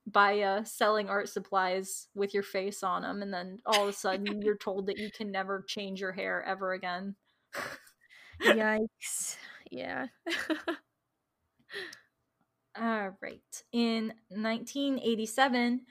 [0.08, 3.94] by uh, selling art supplies with your face on them, and then all of a
[3.94, 7.16] sudden you're told that you can never change your hair ever again.
[8.44, 9.38] Yikes.
[9.72, 10.08] Yeah.
[12.80, 13.64] all right.
[13.72, 15.82] In 1987,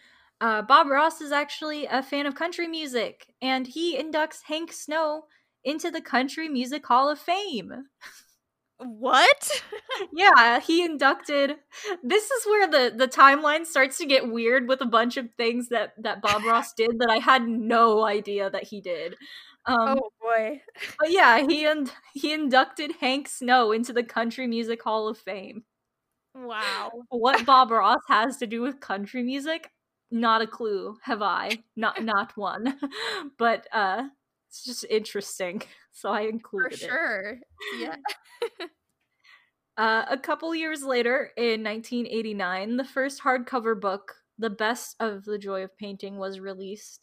[0.41, 5.25] uh, Bob Ross is actually a fan of country music, and he inducts Hank Snow
[5.65, 7.73] into the Country Music Hall of Fame.
[8.85, 9.63] What?
[10.13, 11.57] yeah, he inducted.
[12.03, 15.69] This is where the the timeline starts to get weird with a bunch of things
[15.71, 19.15] that that Bob Ross did that I had no idea that he did.
[19.67, 20.61] Um, oh boy!
[20.99, 25.65] But yeah, he and he inducted Hank Snow into the Country Music Hall of Fame.
[26.35, 26.91] Wow.
[27.11, 29.71] What Bob Ross has to do with country music,
[30.11, 32.79] not a clue have i not not one
[33.39, 34.05] but uh
[34.49, 35.61] it's just interesting
[35.95, 37.39] so i included For sure it.
[37.81, 37.97] yeah
[39.79, 45.39] uh, a couple years later in 1989 the first hardcover book the best of the
[45.39, 47.01] joy of painting was released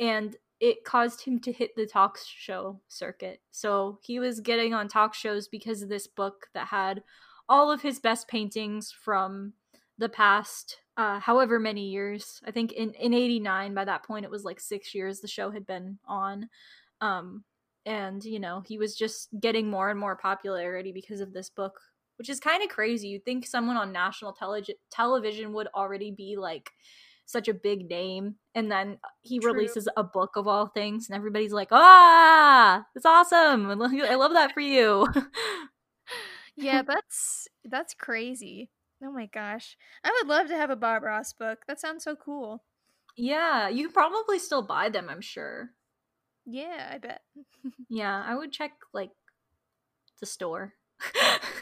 [0.00, 4.88] and it caused him to hit the talk show circuit so he was getting on
[4.88, 7.02] talk shows because of this book that had
[7.48, 9.52] all of his best paintings from
[9.98, 12.40] the past uh, however many years.
[12.44, 15.50] I think in in '89, by that point, it was like six years the show
[15.50, 16.48] had been on,
[17.00, 17.44] um,
[17.86, 21.80] and you know he was just getting more and more popularity because of this book,
[22.16, 23.08] which is kind of crazy.
[23.08, 26.70] You'd think someone on national tele- television would already be like
[27.26, 29.76] such a big name, and then he True.
[29.78, 33.70] releases a book of all things, and everybody's like, "Ah, it's awesome!
[33.70, 33.74] I
[34.14, 35.06] love that for you."
[36.56, 38.70] yeah, that's that's crazy.
[39.02, 39.76] Oh my gosh.
[40.04, 41.64] I would love to have a Bob Ross book.
[41.66, 42.64] That sounds so cool.
[43.16, 45.74] Yeah, you can probably still buy them, I'm sure.
[46.46, 47.22] Yeah, I bet.
[47.88, 49.10] yeah, I would check like
[50.20, 50.74] the store.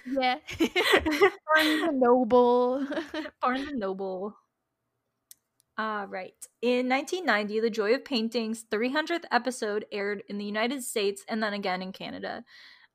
[0.07, 0.39] yeah.
[0.59, 2.87] Barnes and Noble.
[3.43, 4.37] Barnes and Noble.
[5.77, 6.35] Uh, right.
[6.61, 11.53] In 1990, The Joy of Painting's 300th episode aired in the United States and then
[11.53, 12.45] again in Canada.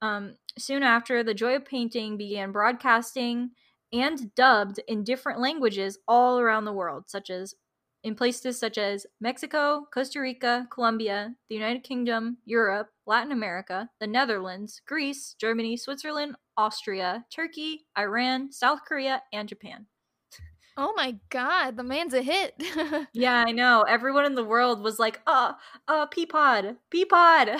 [0.02, 3.52] Um, soon after, The Joy of Painting began broadcasting
[3.94, 7.56] and dubbed in different languages all around the world, such as
[8.04, 14.08] in places such as Mexico, Costa Rica, Colombia, the United Kingdom, Europe, Latin America, the
[14.08, 19.88] Netherlands, Greece, Germany, Switzerland, Austria, Turkey, Iran, South Korea, and Japan.
[20.76, 22.56] Oh my god, the man's a hit.
[23.14, 23.84] yeah, I know.
[23.84, 25.54] Everyone in the world was like, uh,
[25.88, 27.60] uh, Peapod, Peapod.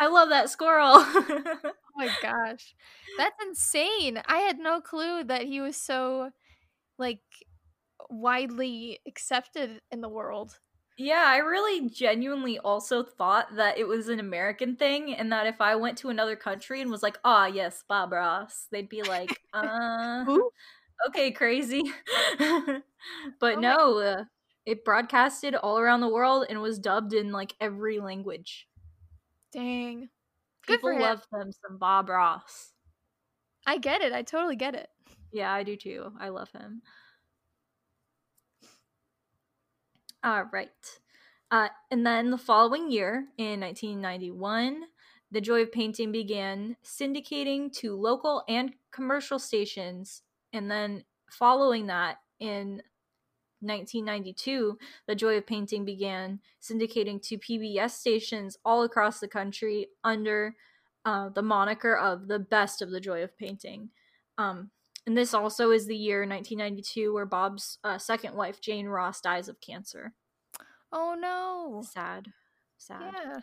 [0.00, 0.94] I love that squirrel.
[0.96, 2.74] oh my gosh.
[3.18, 4.22] That's insane.
[4.26, 6.30] I had no clue that he was so
[6.98, 7.20] like
[8.10, 10.58] widely accepted in the world.
[10.98, 15.60] Yeah, I really genuinely also thought that it was an American thing and that if
[15.60, 19.02] I went to another country and was like, "Ah, oh, yes, Bob Ross," they'd be
[19.02, 20.24] like, "Uh,
[21.08, 21.82] okay, crazy."
[22.38, 24.24] but oh no, uh,
[24.64, 28.66] it broadcasted all around the world and was dubbed in like every language.
[29.52, 30.08] Dang.
[30.66, 32.72] Good People love them some Bob Ross.
[33.66, 34.12] I get it.
[34.12, 34.88] I totally get it.
[35.32, 36.12] Yeah, I do too.
[36.18, 36.82] I love him.
[40.26, 40.70] All right.
[41.52, 44.82] Uh, and then the following year, in 1991,
[45.30, 50.22] The Joy of Painting began syndicating to local and commercial stations.
[50.52, 52.82] And then following that, in
[53.60, 60.56] 1992, The Joy of Painting began syndicating to PBS stations all across the country under
[61.04, 63.90] uh, the moniker of the best of the joy of painting.
[64.38, 64.70] Um,
[65.06, 69.48] and this also is the year 1992 where Bob's uh, second wife, Jane Ross, dies
[69.48, 70.12] of cancer.
[70.92, 71.82] Oh no.
[71.82, 72.32] Sad.
[72.78, 73.14] Sad.
[73.14, 73.38] Yeah.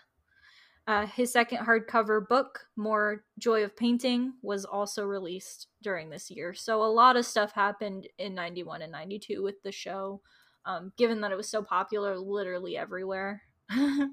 [0.85, 6.53] Uh, his second hardcover book, More Joy of Painting, was also released during this year.
[6.53, 10.19] So a lot of stuff happened in 91 and 92 with the show,
[10.65, 13.43] um, given that it was so popular literally everywhere.
[13.73, 14.07] yeah.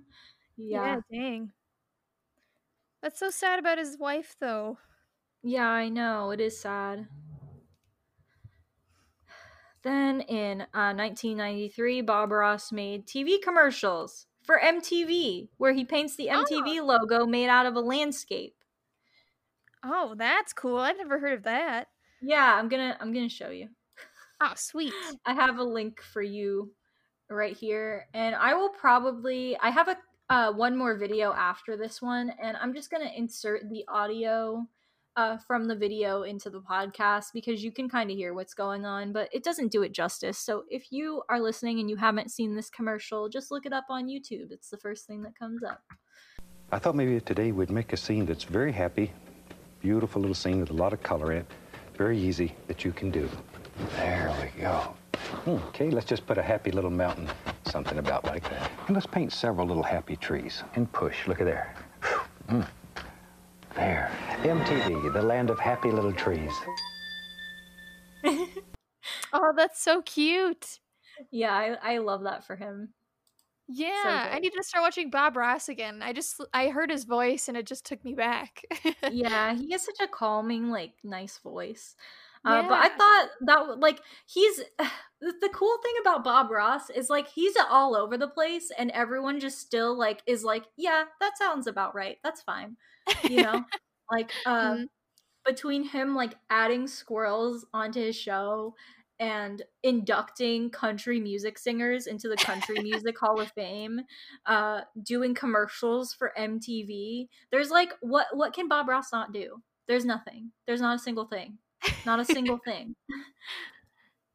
[0.57, 1.51] yeah, dang.
[3.03, 4.78] That's so sad about his wife, though.
[5.42, 6.30] Yeah, I know.
[6.30, 7.09] It is sad.
[9.83, 16.28] Then in uh, 1993, Bob Ross made TV commercials for MTV, where he paints the
[16.28, 16.85] MTV Oh.
[16.85, 18.55] logo made out of a landscape.
[19.83, 20.78] Oh, that's cool.
[20.78, 21.89] I've never heard of that.
[22.20, 23.68] Yeah, I'm gonna I'm gonna show you.
[24.41, 24.93] Oh, sweet.
[25.24, 26.72] I have a link for you
[27.31, 29.97] right here, and I will probably I have a
[30.28, 34.66] uh, one more video after this one, and I'm just gonna insert the audio
[35.16, 38.84] uh, from the video into the podcast because you can kind of hear what's going
[38.84, 40.38] on, but it doesn't do it justice.
[40.38, 43.86] So if you are listening and you haven't seen this commercial, just look it up
[43.90, 44.50] on YouTube.
[44.50, 45.80] It's the first thing that comes up.
[46.72, 49.12] I thought maybe today we'd make a scene that's very happy,
[49.80, 51.46] beautiful little scene with a lot of color in it,
[51.96, 53.28] very easy that you can do.
[53.96, 54.94] There we go.
[55.44, 57.28] Hmm, Okay, let's just put a happy little mountain,
[57.66, 58.70] something about like that.
[58.86, 61.26] And let's paint several little happy trees and push.
[61.26, 61.74] Look at there.
[62.02, 62.20] Whew,
[62.58, 62.68] mm.
[63.81, 64.11] There.
[64.43, 66.53] MTV, the land of happy little trees.
[69.33, 70.81] Oh, that's so cute.
[71.31, 72.91] Yeah, I, I love that for him.
[73.66, 76.03] Yeah, I need to start watching Bob Ross again.
[76.03, 78.64] I just I heard his voice and it just took me back.
[79.11, 81.97] yeah, he has such a calming, like, nice voice.
[82.45, 84.59] Uh, but I thought that like he's
[85.20, 89.41] the cool thing about Bob Ross is like he's all over the place, and everyone
[89.41, 92.18] just still like is like, yeah, that sounds about right.
[92.24, 92.76] That's fine,
[93.26, 93.64] you know.
[94.11, 94.86] like uh, Mhm.
[95.45, 98.74] between him like adding squirrels onto his show
[99.18, 104.01] and inducting country music singers into the Country Music Hall of Fame,
[104.47, 107.28] uh, doing commercials for MTV.
[107.51, 109.62] There's like what what can Bob Ross not do?
[109.88, 110.53] There's nothing.
[110.66, 111.59] There's not a single thing.
[112.07, 112.95] Not a single thing.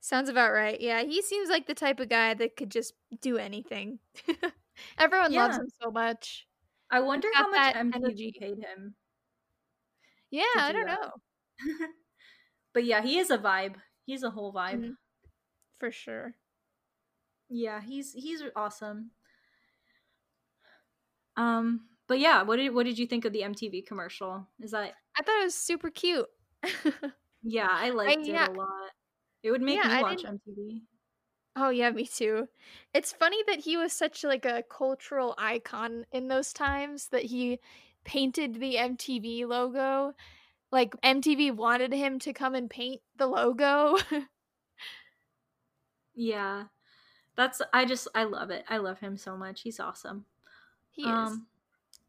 [0.02, 0.80] Sounds about right.
[0.80, 4.00] Yeah, he seems like the type of guy that could just do anything.
[5.00, 6.48] Everyone loves him so much.
[6.92, 8.34] I wonder how much energy.
[8.40, 8.96] paid him.
[10.30, 11.00] Yeah, To I do don't that.
[11.02, 11.12] know.
[12.74, 13.76] but yeah, he is a vibe.
[14.06, 14.82] He's a whole vibe.
[14.84, 14.96] Mhm.
[15.80, 16.36] For sure.
[17.50, 19.12] Yeah, he's he's awesome.
[21.38, 24.48] Um, but yeah, what did what did you think of the MTV commercial?
[24.62, 26.28] Is that I thought it was super cute.
[27.46, 28.46] yeah, I liked yeah.
[28.46, 28.92] it a lot.
[29.44, 30.82] It would make Yeah, me I watch MTV.
[31.56, 32.48] Oh yeah, me too.
[32.94, 37.60] It's funny that he was such like a cultural icon in those times that he
[38.04, 40.14] painted the MTV logo.
[40.72, 43.98] Like MTV wanted him to come and paint the logo.
[46.16, 46.66] Yeah.
[47.36, 48.66] That's I just I love it.
[48.70, 49.62] I love him so much.
[49.62, 50.26] He's awesome.
[50.92, 51.10] he is.
[51.10, 51.48] Um,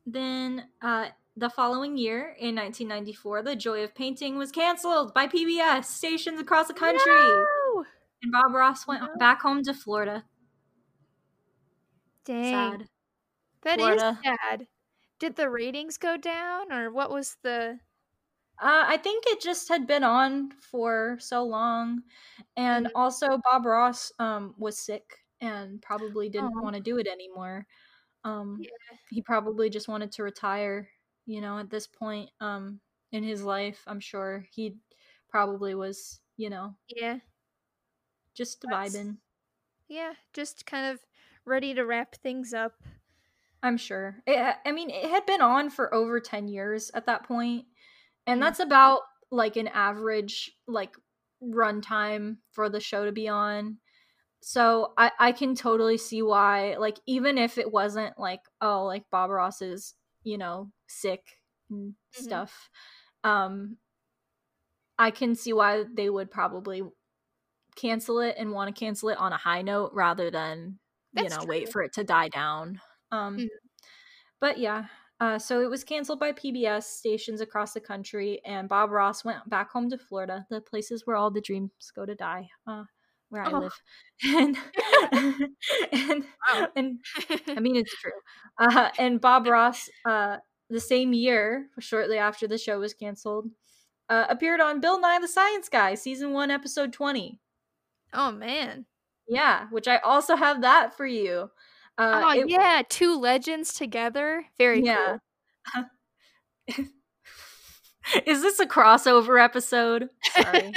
[0.07, 5.85] then uh, the following year, in 1994, The Joy of Painting was canceled by PBS
[5.87, 7.85] stations across the country, No!
[8.23, 9.17] and Bob Ross went No.
[9.19, 10.25] back home to Florida.
[12.25, 12.81] Dang.
[12.81, 12.89] Sad.
[13.63, 14.19] That is Florida.
[14.25, 14.69] sad.
[15.19, 17.81] Did the ratings go down or what was the
[18.59, 22.03] Uh, I think it just had been on for so long,
[22.57, 22.93] and Mhm.
[22.95, 26.61] also Bob Ross um, was sick and probably didn't Aw.
[26.61, 27.67] want to do it anymore.
[28.25, 28.71] Um, Yeah.
[29.11, 30.91] He probably just wanted to retire.
[31.27, 32.81] You know, at this point um,
[33.13, 34.77] in his life, I'm sure he
[35.29, 36.21] probably was.
[36.39, 37.19] You know, Yeah.
[38.35, 39.17] just That's- vibing.
[39.89, 41.01] Yeah, just kind of
[41.47, 42.75] ready to wrap things up.
[43.63, 44.23] I'm sure.
[44.27, 47.67] It, I mean, it had been on for over 10 years at that point,
[48.27, 48.45] and Mm.
[48.45, 50.95] that's about like an average like
[51.43, 53.79] runtime for the show to be on.
[54.43, 59.09] So I I can totally see why like even if it wasn't like oh like
[59.11, 59.95] Bob Ross is,
[60.27, 62.41] you know, sick and Mhm.
[62.45, 62.71] stuff.
[63.25, 63.79] Um
[64.99, 66.83] I can see why they would probably
[67.77, 70.81] cancel it and want to cancel it on a high note rather than
[71.15, 72.81] you That's know wait for it to die down.
[73.13, 73.49] Um Mhm.
[74.41, 74.89] but yeah,
[75.21, 79.49] uh, so it was canceled by PBS stations across the country, and Bob Ross went
[79.49, 82.85] back home to Florida, the places where all the dreams go to die, uh,
[83.31, 83.59] where I Oh.
[83.59, 83.73] live.
[84.25, 84.57] And
[85.93, 86.69] and Wow.
[86.77, 86.99] and
[87.49, 88.13] I mean it's true.
[88.59, 90.39] Uh, and Bob Ross, uh,
[90.71, 93.51] the same year, shortly after the show was canceled,
[94.09, 97.41] uh, appeared on Bill Nye the Science Guy, season one, episode twenty.
[98.15, 98.87] oh man.
[99.29, 101.51] Yeah, which I also have that for you.
[101.99, 104.45] Uh, oh it- yeah, two legends together.
[104.59, 105.19] Very Yeah.
[105.75, 105.85] cool.
[108.25, 110.09] Is this a crossover episode?
[110.37, 110.73] Sorry,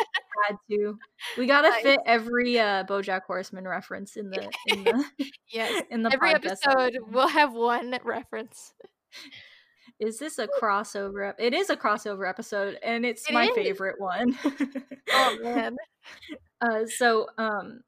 [0.48, 0.98] had to.
[1.38, 1.82] We gotta Nice.
[1.84, 5.06] fit every uh, BoJack Horseman reference in the in the
[5.52, 5.84] Yes.
[5.90, 6.58] in the Every podcast.
[6.66, 8.74] episode will have one reference.
[10.00, 11.34] Is this a crossover?
[11.40, 13.56] It is a crossover episode, and it's It my is.
[13.56, 14.38] favorite one.
[15.12, 15.76] Oh man.
[16.62, 17.82] uh, so um,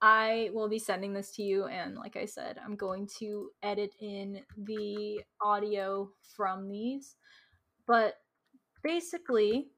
[0.00, 3.94] I will be sending this to you, and like I said, I'm going to edit
[4.00, 7.16] in the audio from these.
[7.86, 8.14] But
[8.84, 9.68] basically,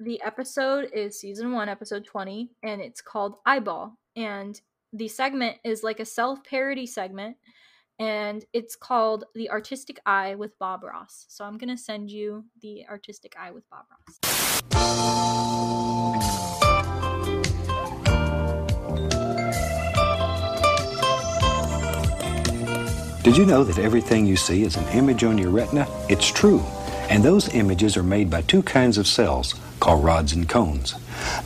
[0.00, 3.98] the episode is season one, episode 20, and it's called Eyeball.
[4.16, 4.58] And
[4.94, 7.36] the segment is like a self parody segment.
[7.98, 11.26] and it's called The Artistic Eye with Bob Ross.
[11.28, 14.18] So I'm going to send you The Artistic Eye with Bob Ross.
[23.22, 25.86] Did you know that everything you see is an image on your retina?
[26.08, 26.60] It's true.
[27.10, 30.94] And those images are made by two kinds of cells called rods and cones.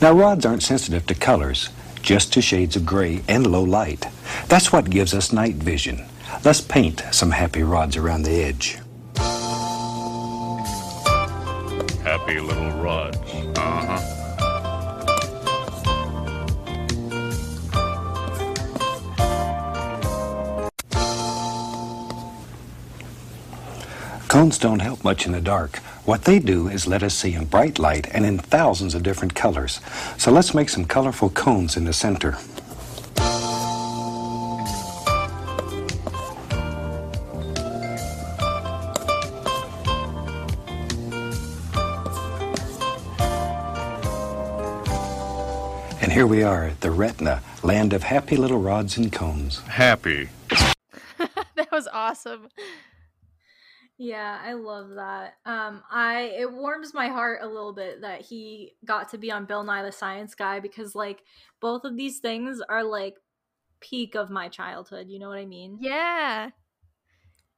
[0.01, 1.69] Now, rods aren't sensitive to colors,
[2.01, 4.05] just to shades of gray and low light.
[4.47, 6.05] That's what gives us night vision.
[6.43, 8.77] Let's paint some happy rods around the edge.
[12.03, 13.17] Happy little rods.
[13.57, 14.15] Uh huh.
[24.27, 25.79] Cones don't help much in the dark.
[26.05, 29.33] What they do is let us see in bright light and in thousands of different
[29.33, 29.81] colors.
[30.19, 32.37] So let's make some colorful cones in the center.
[46.03, 49.61] And here we are at the retina, land of happy little rods and cones.
[49.61, 50.29] Happy.
[51.55, 52.49] that was awesome.
[53.97, 55.35] Yeah, I love that.
[55.45, 59.45] Um, I it warms my heart a little bit that he got to be on
[59.45, 61.23] Bill Nye the Science Guy because like
[61.61, 63.15] both of these things are like
[63.79, 65.07] peak of my childhood.
[65.09, 65.77] You know what I mean?
[65.79, 66.49] Yeah.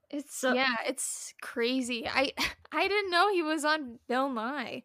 [0.10, 2.08] It's So- yeah, it's crazy.
[2.08, 2.32] I
[2.72, 4.84] I didn't know he was on Bill Nye.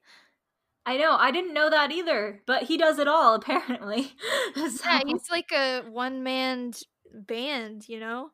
[0.84, 1.12] I know.
[1.16, 4.12] I didn't know that either, but he does it all apparently.
[4.56, 6.72] Yeah, he's like a one man
[7.12, 8.30] band, you know?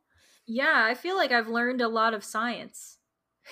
[0.47, 2.98] yeah, I feel like I've learned a lot of science.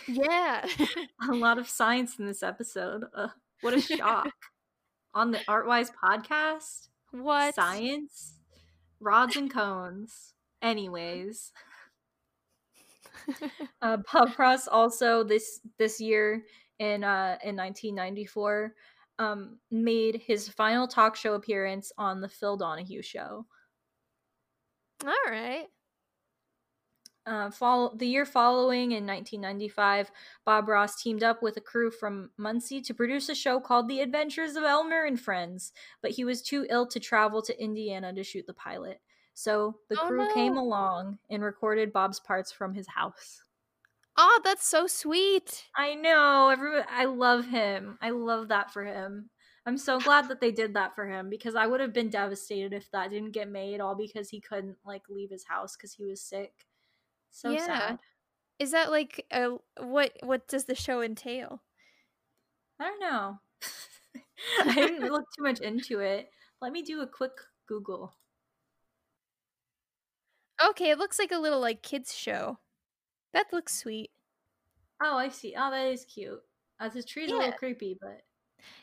[0.06, 0.66] Yeah.
[1.30, 3.04] A lot of science in this episode.
[3.14, 3.30] Ugh,
[3.60, 4.30] what a shock!
[5.14, 6.88] on the Artwise podcast.
[7.10, 7.54] what?
[7.54, 8.34] Science,
[9.00, 10.34] rods and cones.
[10.62, 11.52] Anyways,
[13.82, 16.44] uh, Bob Ross also this this year
[16.78, 18.74] in uh, in 1994
[19.18, 23.46] um, made his final talk show appearance on the Phil Donahue Show.
[25.04, 25.66] All right.
[27.26, 30.12] Uh, follow, the year following, in 1995,
[30.44, 34.00] Bob Ross teamed up with a crew from Muncie to produce a show called The
[34.00, 38.22] Adventures of Elmer and Friends, but he was too ill to travel to Indiana to
[38.22, 39.00] shoot the pilot.
[39.34, 43.42] So the Oh, crew came along and recorded Bob's parts from his house.
[44.16, 45.68] Oh, that's so sweet.
[45.74, 46.84] I know, everyone.
[46.88, 47.98] I love him.
[48.00, 49.30] I love that for him.
[49.66, 52.72] I'm so glad that they did that for him because I would have been devastated
[52.72, 56.04] if that didn't get made, all because he couldn't like leave his house because he
[56.04, 56.66] was sick.
[57.30, 57.56] So Yeah.
[57.56, 58.00] sad.
[58.58, 61.62] Is that like a what what does the show entail?
[62.80, 63.40] I don't know.
[64.66, 66.30] I didn't look too much into it.
[66.60, 67.32] Let me do a quick
[67.66, 68.16] Google.
[70.62, 72.58] Okay, it looks like a little like kids show.
[73.32, 74.12] That looks sweet.
[75.00, 75.54] Oh, I see.
[75.56, 76.42] Oh, that is cute.
[76.78, 78.26] Uh, the tree's a little creepy, but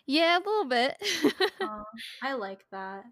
[0.06, 0.98] Yeah, a little bit.
[2.22, 3.06] I like that.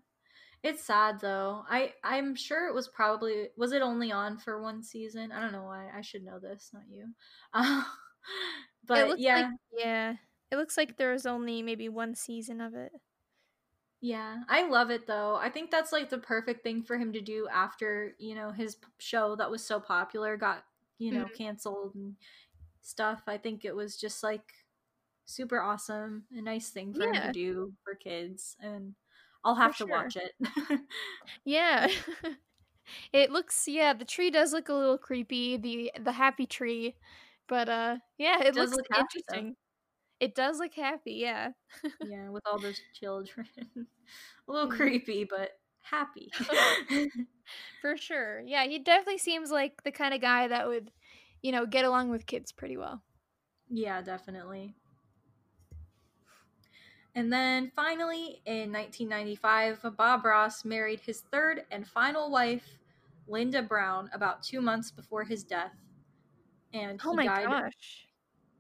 [0.64, 1.66] It's sad though.
[1.68, 5.32] I I'm sure it was probably was it only on for one season?
[5.32, 5.89] I don't know why.
[5.89, 7.16] I should know this, not you.
[8.93, 10.18] Uh, but yeah, like yeah.
[10.51, 12.91] It looks like there was only maybe one season of it.
[14.01, 15.36] Yeah, I love it though.
[15.36, 18.78] I think that's like the perfect thing for him to do after, you know, his
[18.99, 20.66] show that was so popular got,
[20.97, 21.38] you know, Mhm.
[21.38, 22.18] canceled and
[22.82, 23.24] stuff.
[23.28, 24.53] I think it was just like
[25.26, 28.95] super awesome, a nice thing for him to do for kids and
[29.44, 29.88] I'll have to sure.
[29.88, 30.34] watch it.
[31.46, 31.88] Yeah.
[33.14, 36.96] it looks yeah, the tree does look a little creepy, the the happy tree.
[37.48, 39.56] But uh yeah, it does looks look happy, interesting.
[40.20, 41.50] It does look happy, yeah.
[42.04, 43.48] yeah, with all those children.
[44.48, 46.32] a little creepy, but happy.
[47.82, 48.42] For sure.
[48.46, 50.92] Yeah, he definitely seems like the kind of guy that would,
[51.42, 53.04] you know, get along with kids pretty well.
[53.70, 54.76] Yeah, definitely.
[57.16, 62.80] And then finally, in 1995, Bob Ross married his third and final wife,
[63.30, 65.76] Lynda Brown, about two months before his death.
[66.74, 67.45] And Oh he my died.
[67.47, 68.07] gosh.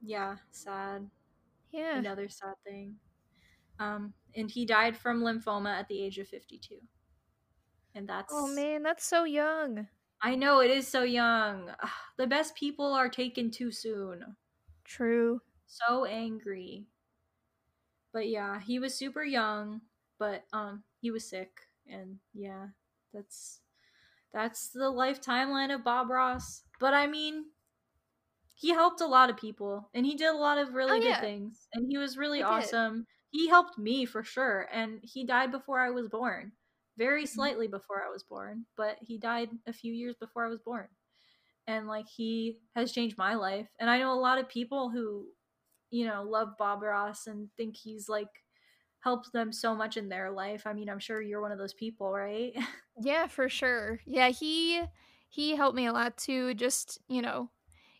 [0.01, 1.09] Yeah, sad.
[1.71, 1.97] Yeah.
[1.97, 2.97] Another sad thing.
[3.79, 6.79] Um, and he died from lymphoma at the age of 52.
[7.95, 8.33] And that's.
[8.35, 9.87] Oh man, that's so young.
[10.21, 11.71] I know it is so young.
[12.17, 14.35] The best people are taken too soon.
[14.83, 15.41] True.
[15.65, 16.87] so angry.
[18.13, 19.81] But yeah, he was super young,
[20.19, 22.69] but um he was sick and yeah,
[23.13, 23.61] that's
[24.33, 26.63] that's the life timeline of Bob Ross.
[26.79, 27.51] But I mean,
[28.55, 31.17] he helped a lot of people and he did a lot of really Oh, good
[31.17, 31.19] yeah.
[31.19, 32.75] things and he was really He did.
[32.75, 33.07] awesome.
[33.29, 36.53] He helped me for sure and he died before I was born.
[36.97, 37.45] Very Mm-hmm.
[37.45, 40.87] slightly before I was born, but he died a few years before I was born.
[41.67, 43.69] and like he has changed my life.
[43.79, 45.27] And I know a lot of people who,
[45.91, 48.43] you know, love Bob Ross and think he's like
[48.99, 50.67] helped them so much in their life.
[50.67, 52.55] I mean, I'm sure you're one of those people, right?
[52.99, 53.99] Yeah, for sure.
[54.05, 54.83] Yeah, he
[55.29, 56.53] he helped me a lot too.
[56.53, 57.49] Just you know,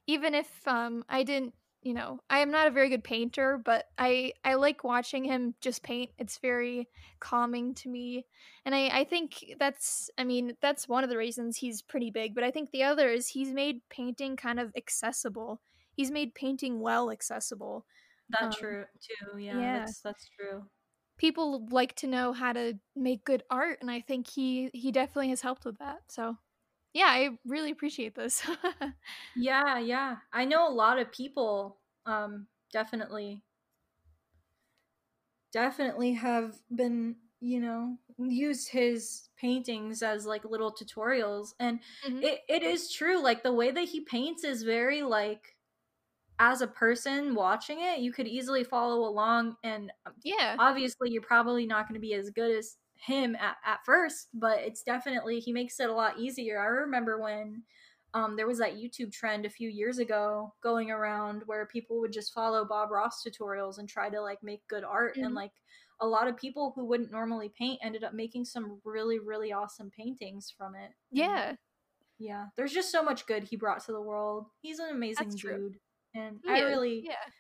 [0.08, 3.88] even if um I didn't, you know, I am not a very good painter, but
[3.98, 6.12] I I like watching him just paint.
[6.18, 6.90] It's very
[7.20, 8.28] calming to me,
[8.66, 12.36] and I I think that's I mean that's one of the reasons he's pretty big.
[12.36, 15.62] But I think the other is he's made painting kind of accessible.
[15.96, 17.86] He's made painting well accessible.
[18.30, 19.38] That's Um, true too.
[19.38, 19.92] Yeah, yeah.
[19.92, 20.70] that's that's true.
[21.18, 25.30] people like to know how to make good art and i think he he definitely
[25.30, 26.38] has helped with that so
[26.94, 28.48] yeah i really appreciate this
[29.34, 30.20] Yeah, yeah.
[30.32, 33.44] I know a lot of people um definitely
[35.52, 42.22] definitely have been, you know, used his paintings as like little tutorials and Mhm.
[42.22, 45.58] it, it is true like the way that he paints is very like
[46.42, 50.56] as a person watching it, you could easily follow along and um, yeah.
[50.58, 54.60] obviously you're probably not going to be as good as him at, at first but
[54.60, 56.60] it's definitely he makes it a lot easier.
[56.60, 57.64] I remember when
[58.14, 62.12] um, there was that youtube trend a few years ago going around where people would
[62.12, 65.36] just follow bob ross tutorials and try to like make good art and Mhm.
[65.36, 65.54] like
[66.02, 69.92] a lot of people who wouldn't normally paint ended up making some really really awesome
[69.92, 71.56] paintings from it yeah.
[72.20, 74.48] Yeah there's just so much good he brought to the world.
[74.62, 75.74] He's an amazing That's true.
[76.16, 77.32] And He i is, really yeah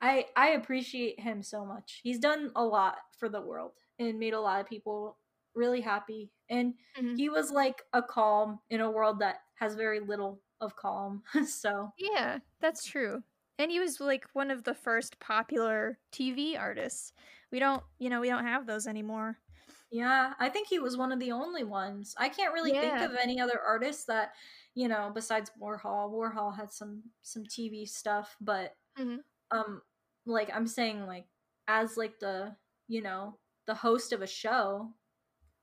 [0.00, 2.00] I I appreciate him so much.
[2.02, 5.18] He's done a lot for the world and made a lot of people
[5.54, 6.32] really happy.
[6.50, 7.16] And Mhm.
[7.16, 11.22] he was like a calm in a world that has very little of calm.
[11.46, 13.22] so yeah that's true
[13.58, 17.12] and he was like one of the first popular tv artists
[17.50, 19.38] we don't you know we don't have those anymore
[19.90, 22.14] yeah, I think he was one of the only ones.
[22.18, 24.32] I can't really think of any other artists that
[24.76, 26.12] you know besides Warhol.
[26.12, 29.24] Warhol had some some TV stuff, but Mhm.
[29.52, 29.82] um
[30.26, 31.26] like I'm saying like
[31.68, 32.56] as like the
[32.88, 34.94] you know the host of a show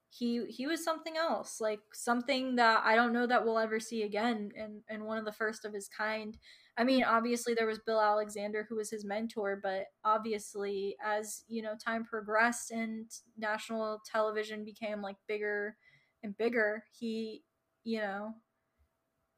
[0.09, 4.03] he he was something else like something that i don't know that we'll ever see
[4.03, 6.37] again and and one of the first of his kind
[6.77, 11.61] i mean obviously there was bill alexander who was his mentor but obviously as you
[11.63, 15.77] know time progressed and national television became like bigger
[16.23, 17.43] and bigger he
[17.83, 18.35] you know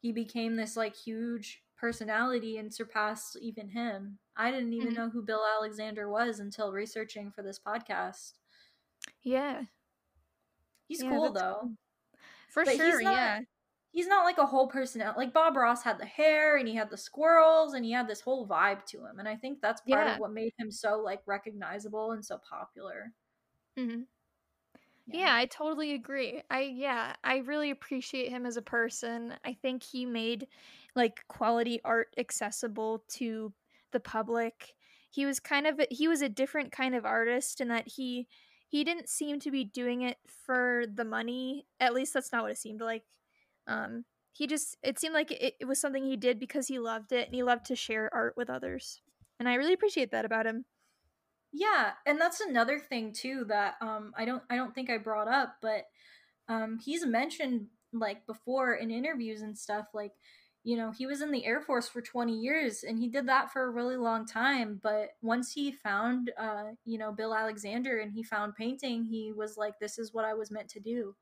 [0.06, 4.96] he became this like huge personality and surpassed even him i didn't even Mhm.
[4.96, 8.34] know who bill alexander was until researching for this podcast
[9.24, 9.64] yeah
[10.88, 11.76] he's Yeah, cool though cool.
[12.50, 13.40] for But he's sure not- yeah
[13.92, 15.18] he's not like a whole personality.
[15.18, 18.20] Like Bob Ross had the hair and he had the squirrels and he had this
[18.20, 19.20] whole vibe to him.
[19.20, 20.14] And I think that's part Yeah.
[20.16, 23.14] of what made him so like recognizable and so popular.
[23.78, 24.02] hmm
[25.08, 25.36] Yeah.
[25.36, 26.42] I totally agree.
[26.50, 29.36] I yeah, I really appreciate him as a person.
[29.46, 30.48] I think he made
[30.96, 33.54] like quality art accessible to
[33.92, 34.74] the public.
[35.12, 38.28] He was kind of he was a different kind of artist in that he
[38.68, 41.68] he didn't seem to be doing it for the money.
[41.80, 43.04] At least that's not what it seemed like.
[43.68, 47.12] Um he just it seemed like it, it was something he did because he loved
[47.14, 49.02] it and he loved to share art with others.
[49.40, 50.66] And I really appreciate that about him.
[51.58, 55.28] Yeah, and that's another thing too that um I don't I don't think I brought
[55.28, 55.86] up, but
[56.50, 60.14] um he's mentioned like before in interviews and stuff like
[60.64, 63.52] you know, he was in the Air Force for 20 years and he did that
[63.54, 68.14] for a really long time, but once he found uh you know Bill Alexander and
[68.14, 71.16] he found painting, he was like this is what I was meant to do.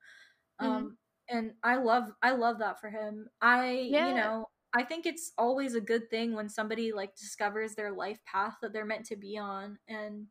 [0.59, 0.87] Mhm.
[0.87, 0.97] Um
[1.29, 3.29] and I love I love that for him.
[3.41, 3.99] I Yeah.
[3.99, 8.23] you know, I think it's always a good thing when somebody like discovers their life
[8.25, 10.27] path that they're meant to be on and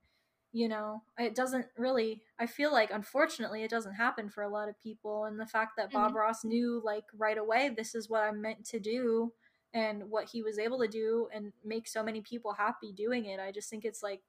[0.54, 4.68] you know, it doesn't really I feel like unfortunately it doesn't happen for a lot
[4.68, 6.16] of people and the fact that Bob Mhm.
[6.16, 9.32] Ross knew like right away this is what I'm meant to do
[9.72, 13.40] and what he was able to do and make so many people happy doing it.
[13.40, 14.22] I just think it's like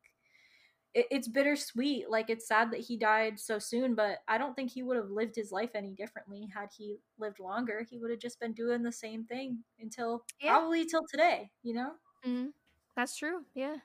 [0.93, 2.09] it, it's bittersweet.
[2.09, 5.09] Like it's sad that he died so soon, but I don't think he would have
[5.09, 7.85] lived his life any differently had he lived longer.
[7.89, 10.51] He would have just been doing the same thing until Yeah.
[10.57, 11.91] probably till today, you know?
[12.23, 12.47] hmm
[12.95, 13.45] That's true.
[13.53, 13.77] Yeah.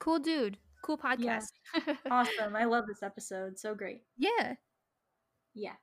[0.00, 0.58] Cool dude.
[0.82, 1.38] Cool Yeah.
[1.38, 1.52] podcast.
[2.10, 2.56] Awesome.
[2.56, 3.58] I love this episode.
[3.58, 4.02] So great.
[4.16, 4.54] yeah.
[5.54, 5.74] Yeah.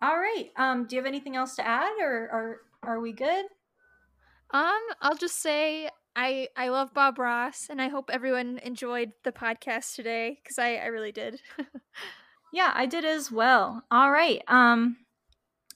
[0.00, 0.50] All right.
[0.56, 3.46] Um, do you have anything else to add or are are we good?
[4.52, 9.30] Um, I'll just say I I love Bob Ross and I hope everyone enjoyed the
[9.30, 11.40] podcast today because I I really did.
[12.52, 13.82] Yeah, I did as well.
[13.90, 14.42] All right.
[14.48, 14.96] Um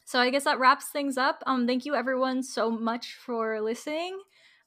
[0.04, 1.42] so I guess that wraps things up.
[1.46, 4.18] Um thank you everyone so much for listening.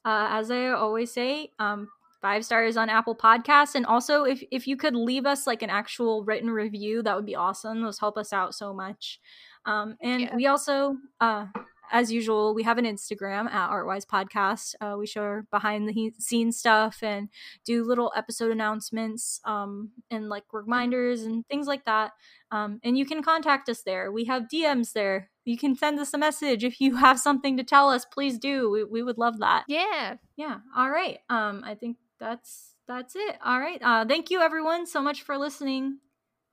[0.04, 1.88] Uh as I always say, um
[2.22, 5.70] five stars on Apple Podcasts and also if if you could leave us like an
[5.70, 7.82] actual written review, that would be awesome.
[7.82, 9.20] Those help us out so much.
[9.66, 10.36] Um and Yeah.
[10.36, 11.46] we also uh
[11.90, 14.74] as usual, we have an Instagram at Artwise Podcast.
[14.80, 17.28] Uh, we show behind the scenes stuff and
[17.64, 22.12] do little episode announcements um, and like reminders and things like that.
[22.50, 24.12] Um, and you can contact us there.
[24.12, 25.30] We have DMs there.
[25.44, 28.04] You can send us a message if you have something to tell us.
[28.04, 28.70] Please do.
[28.70, 29.64] We, we would love that.
[29.68, 30.16] Yeah.
[30.36, 30.58] Yeah.
[30.76, 31.18] All right.
[31.28, 33.36] Um, I think that's that's it.
[33.44, 33.80] All right.
[33.82, 35.98] Uh, thank you everyone so much for listening.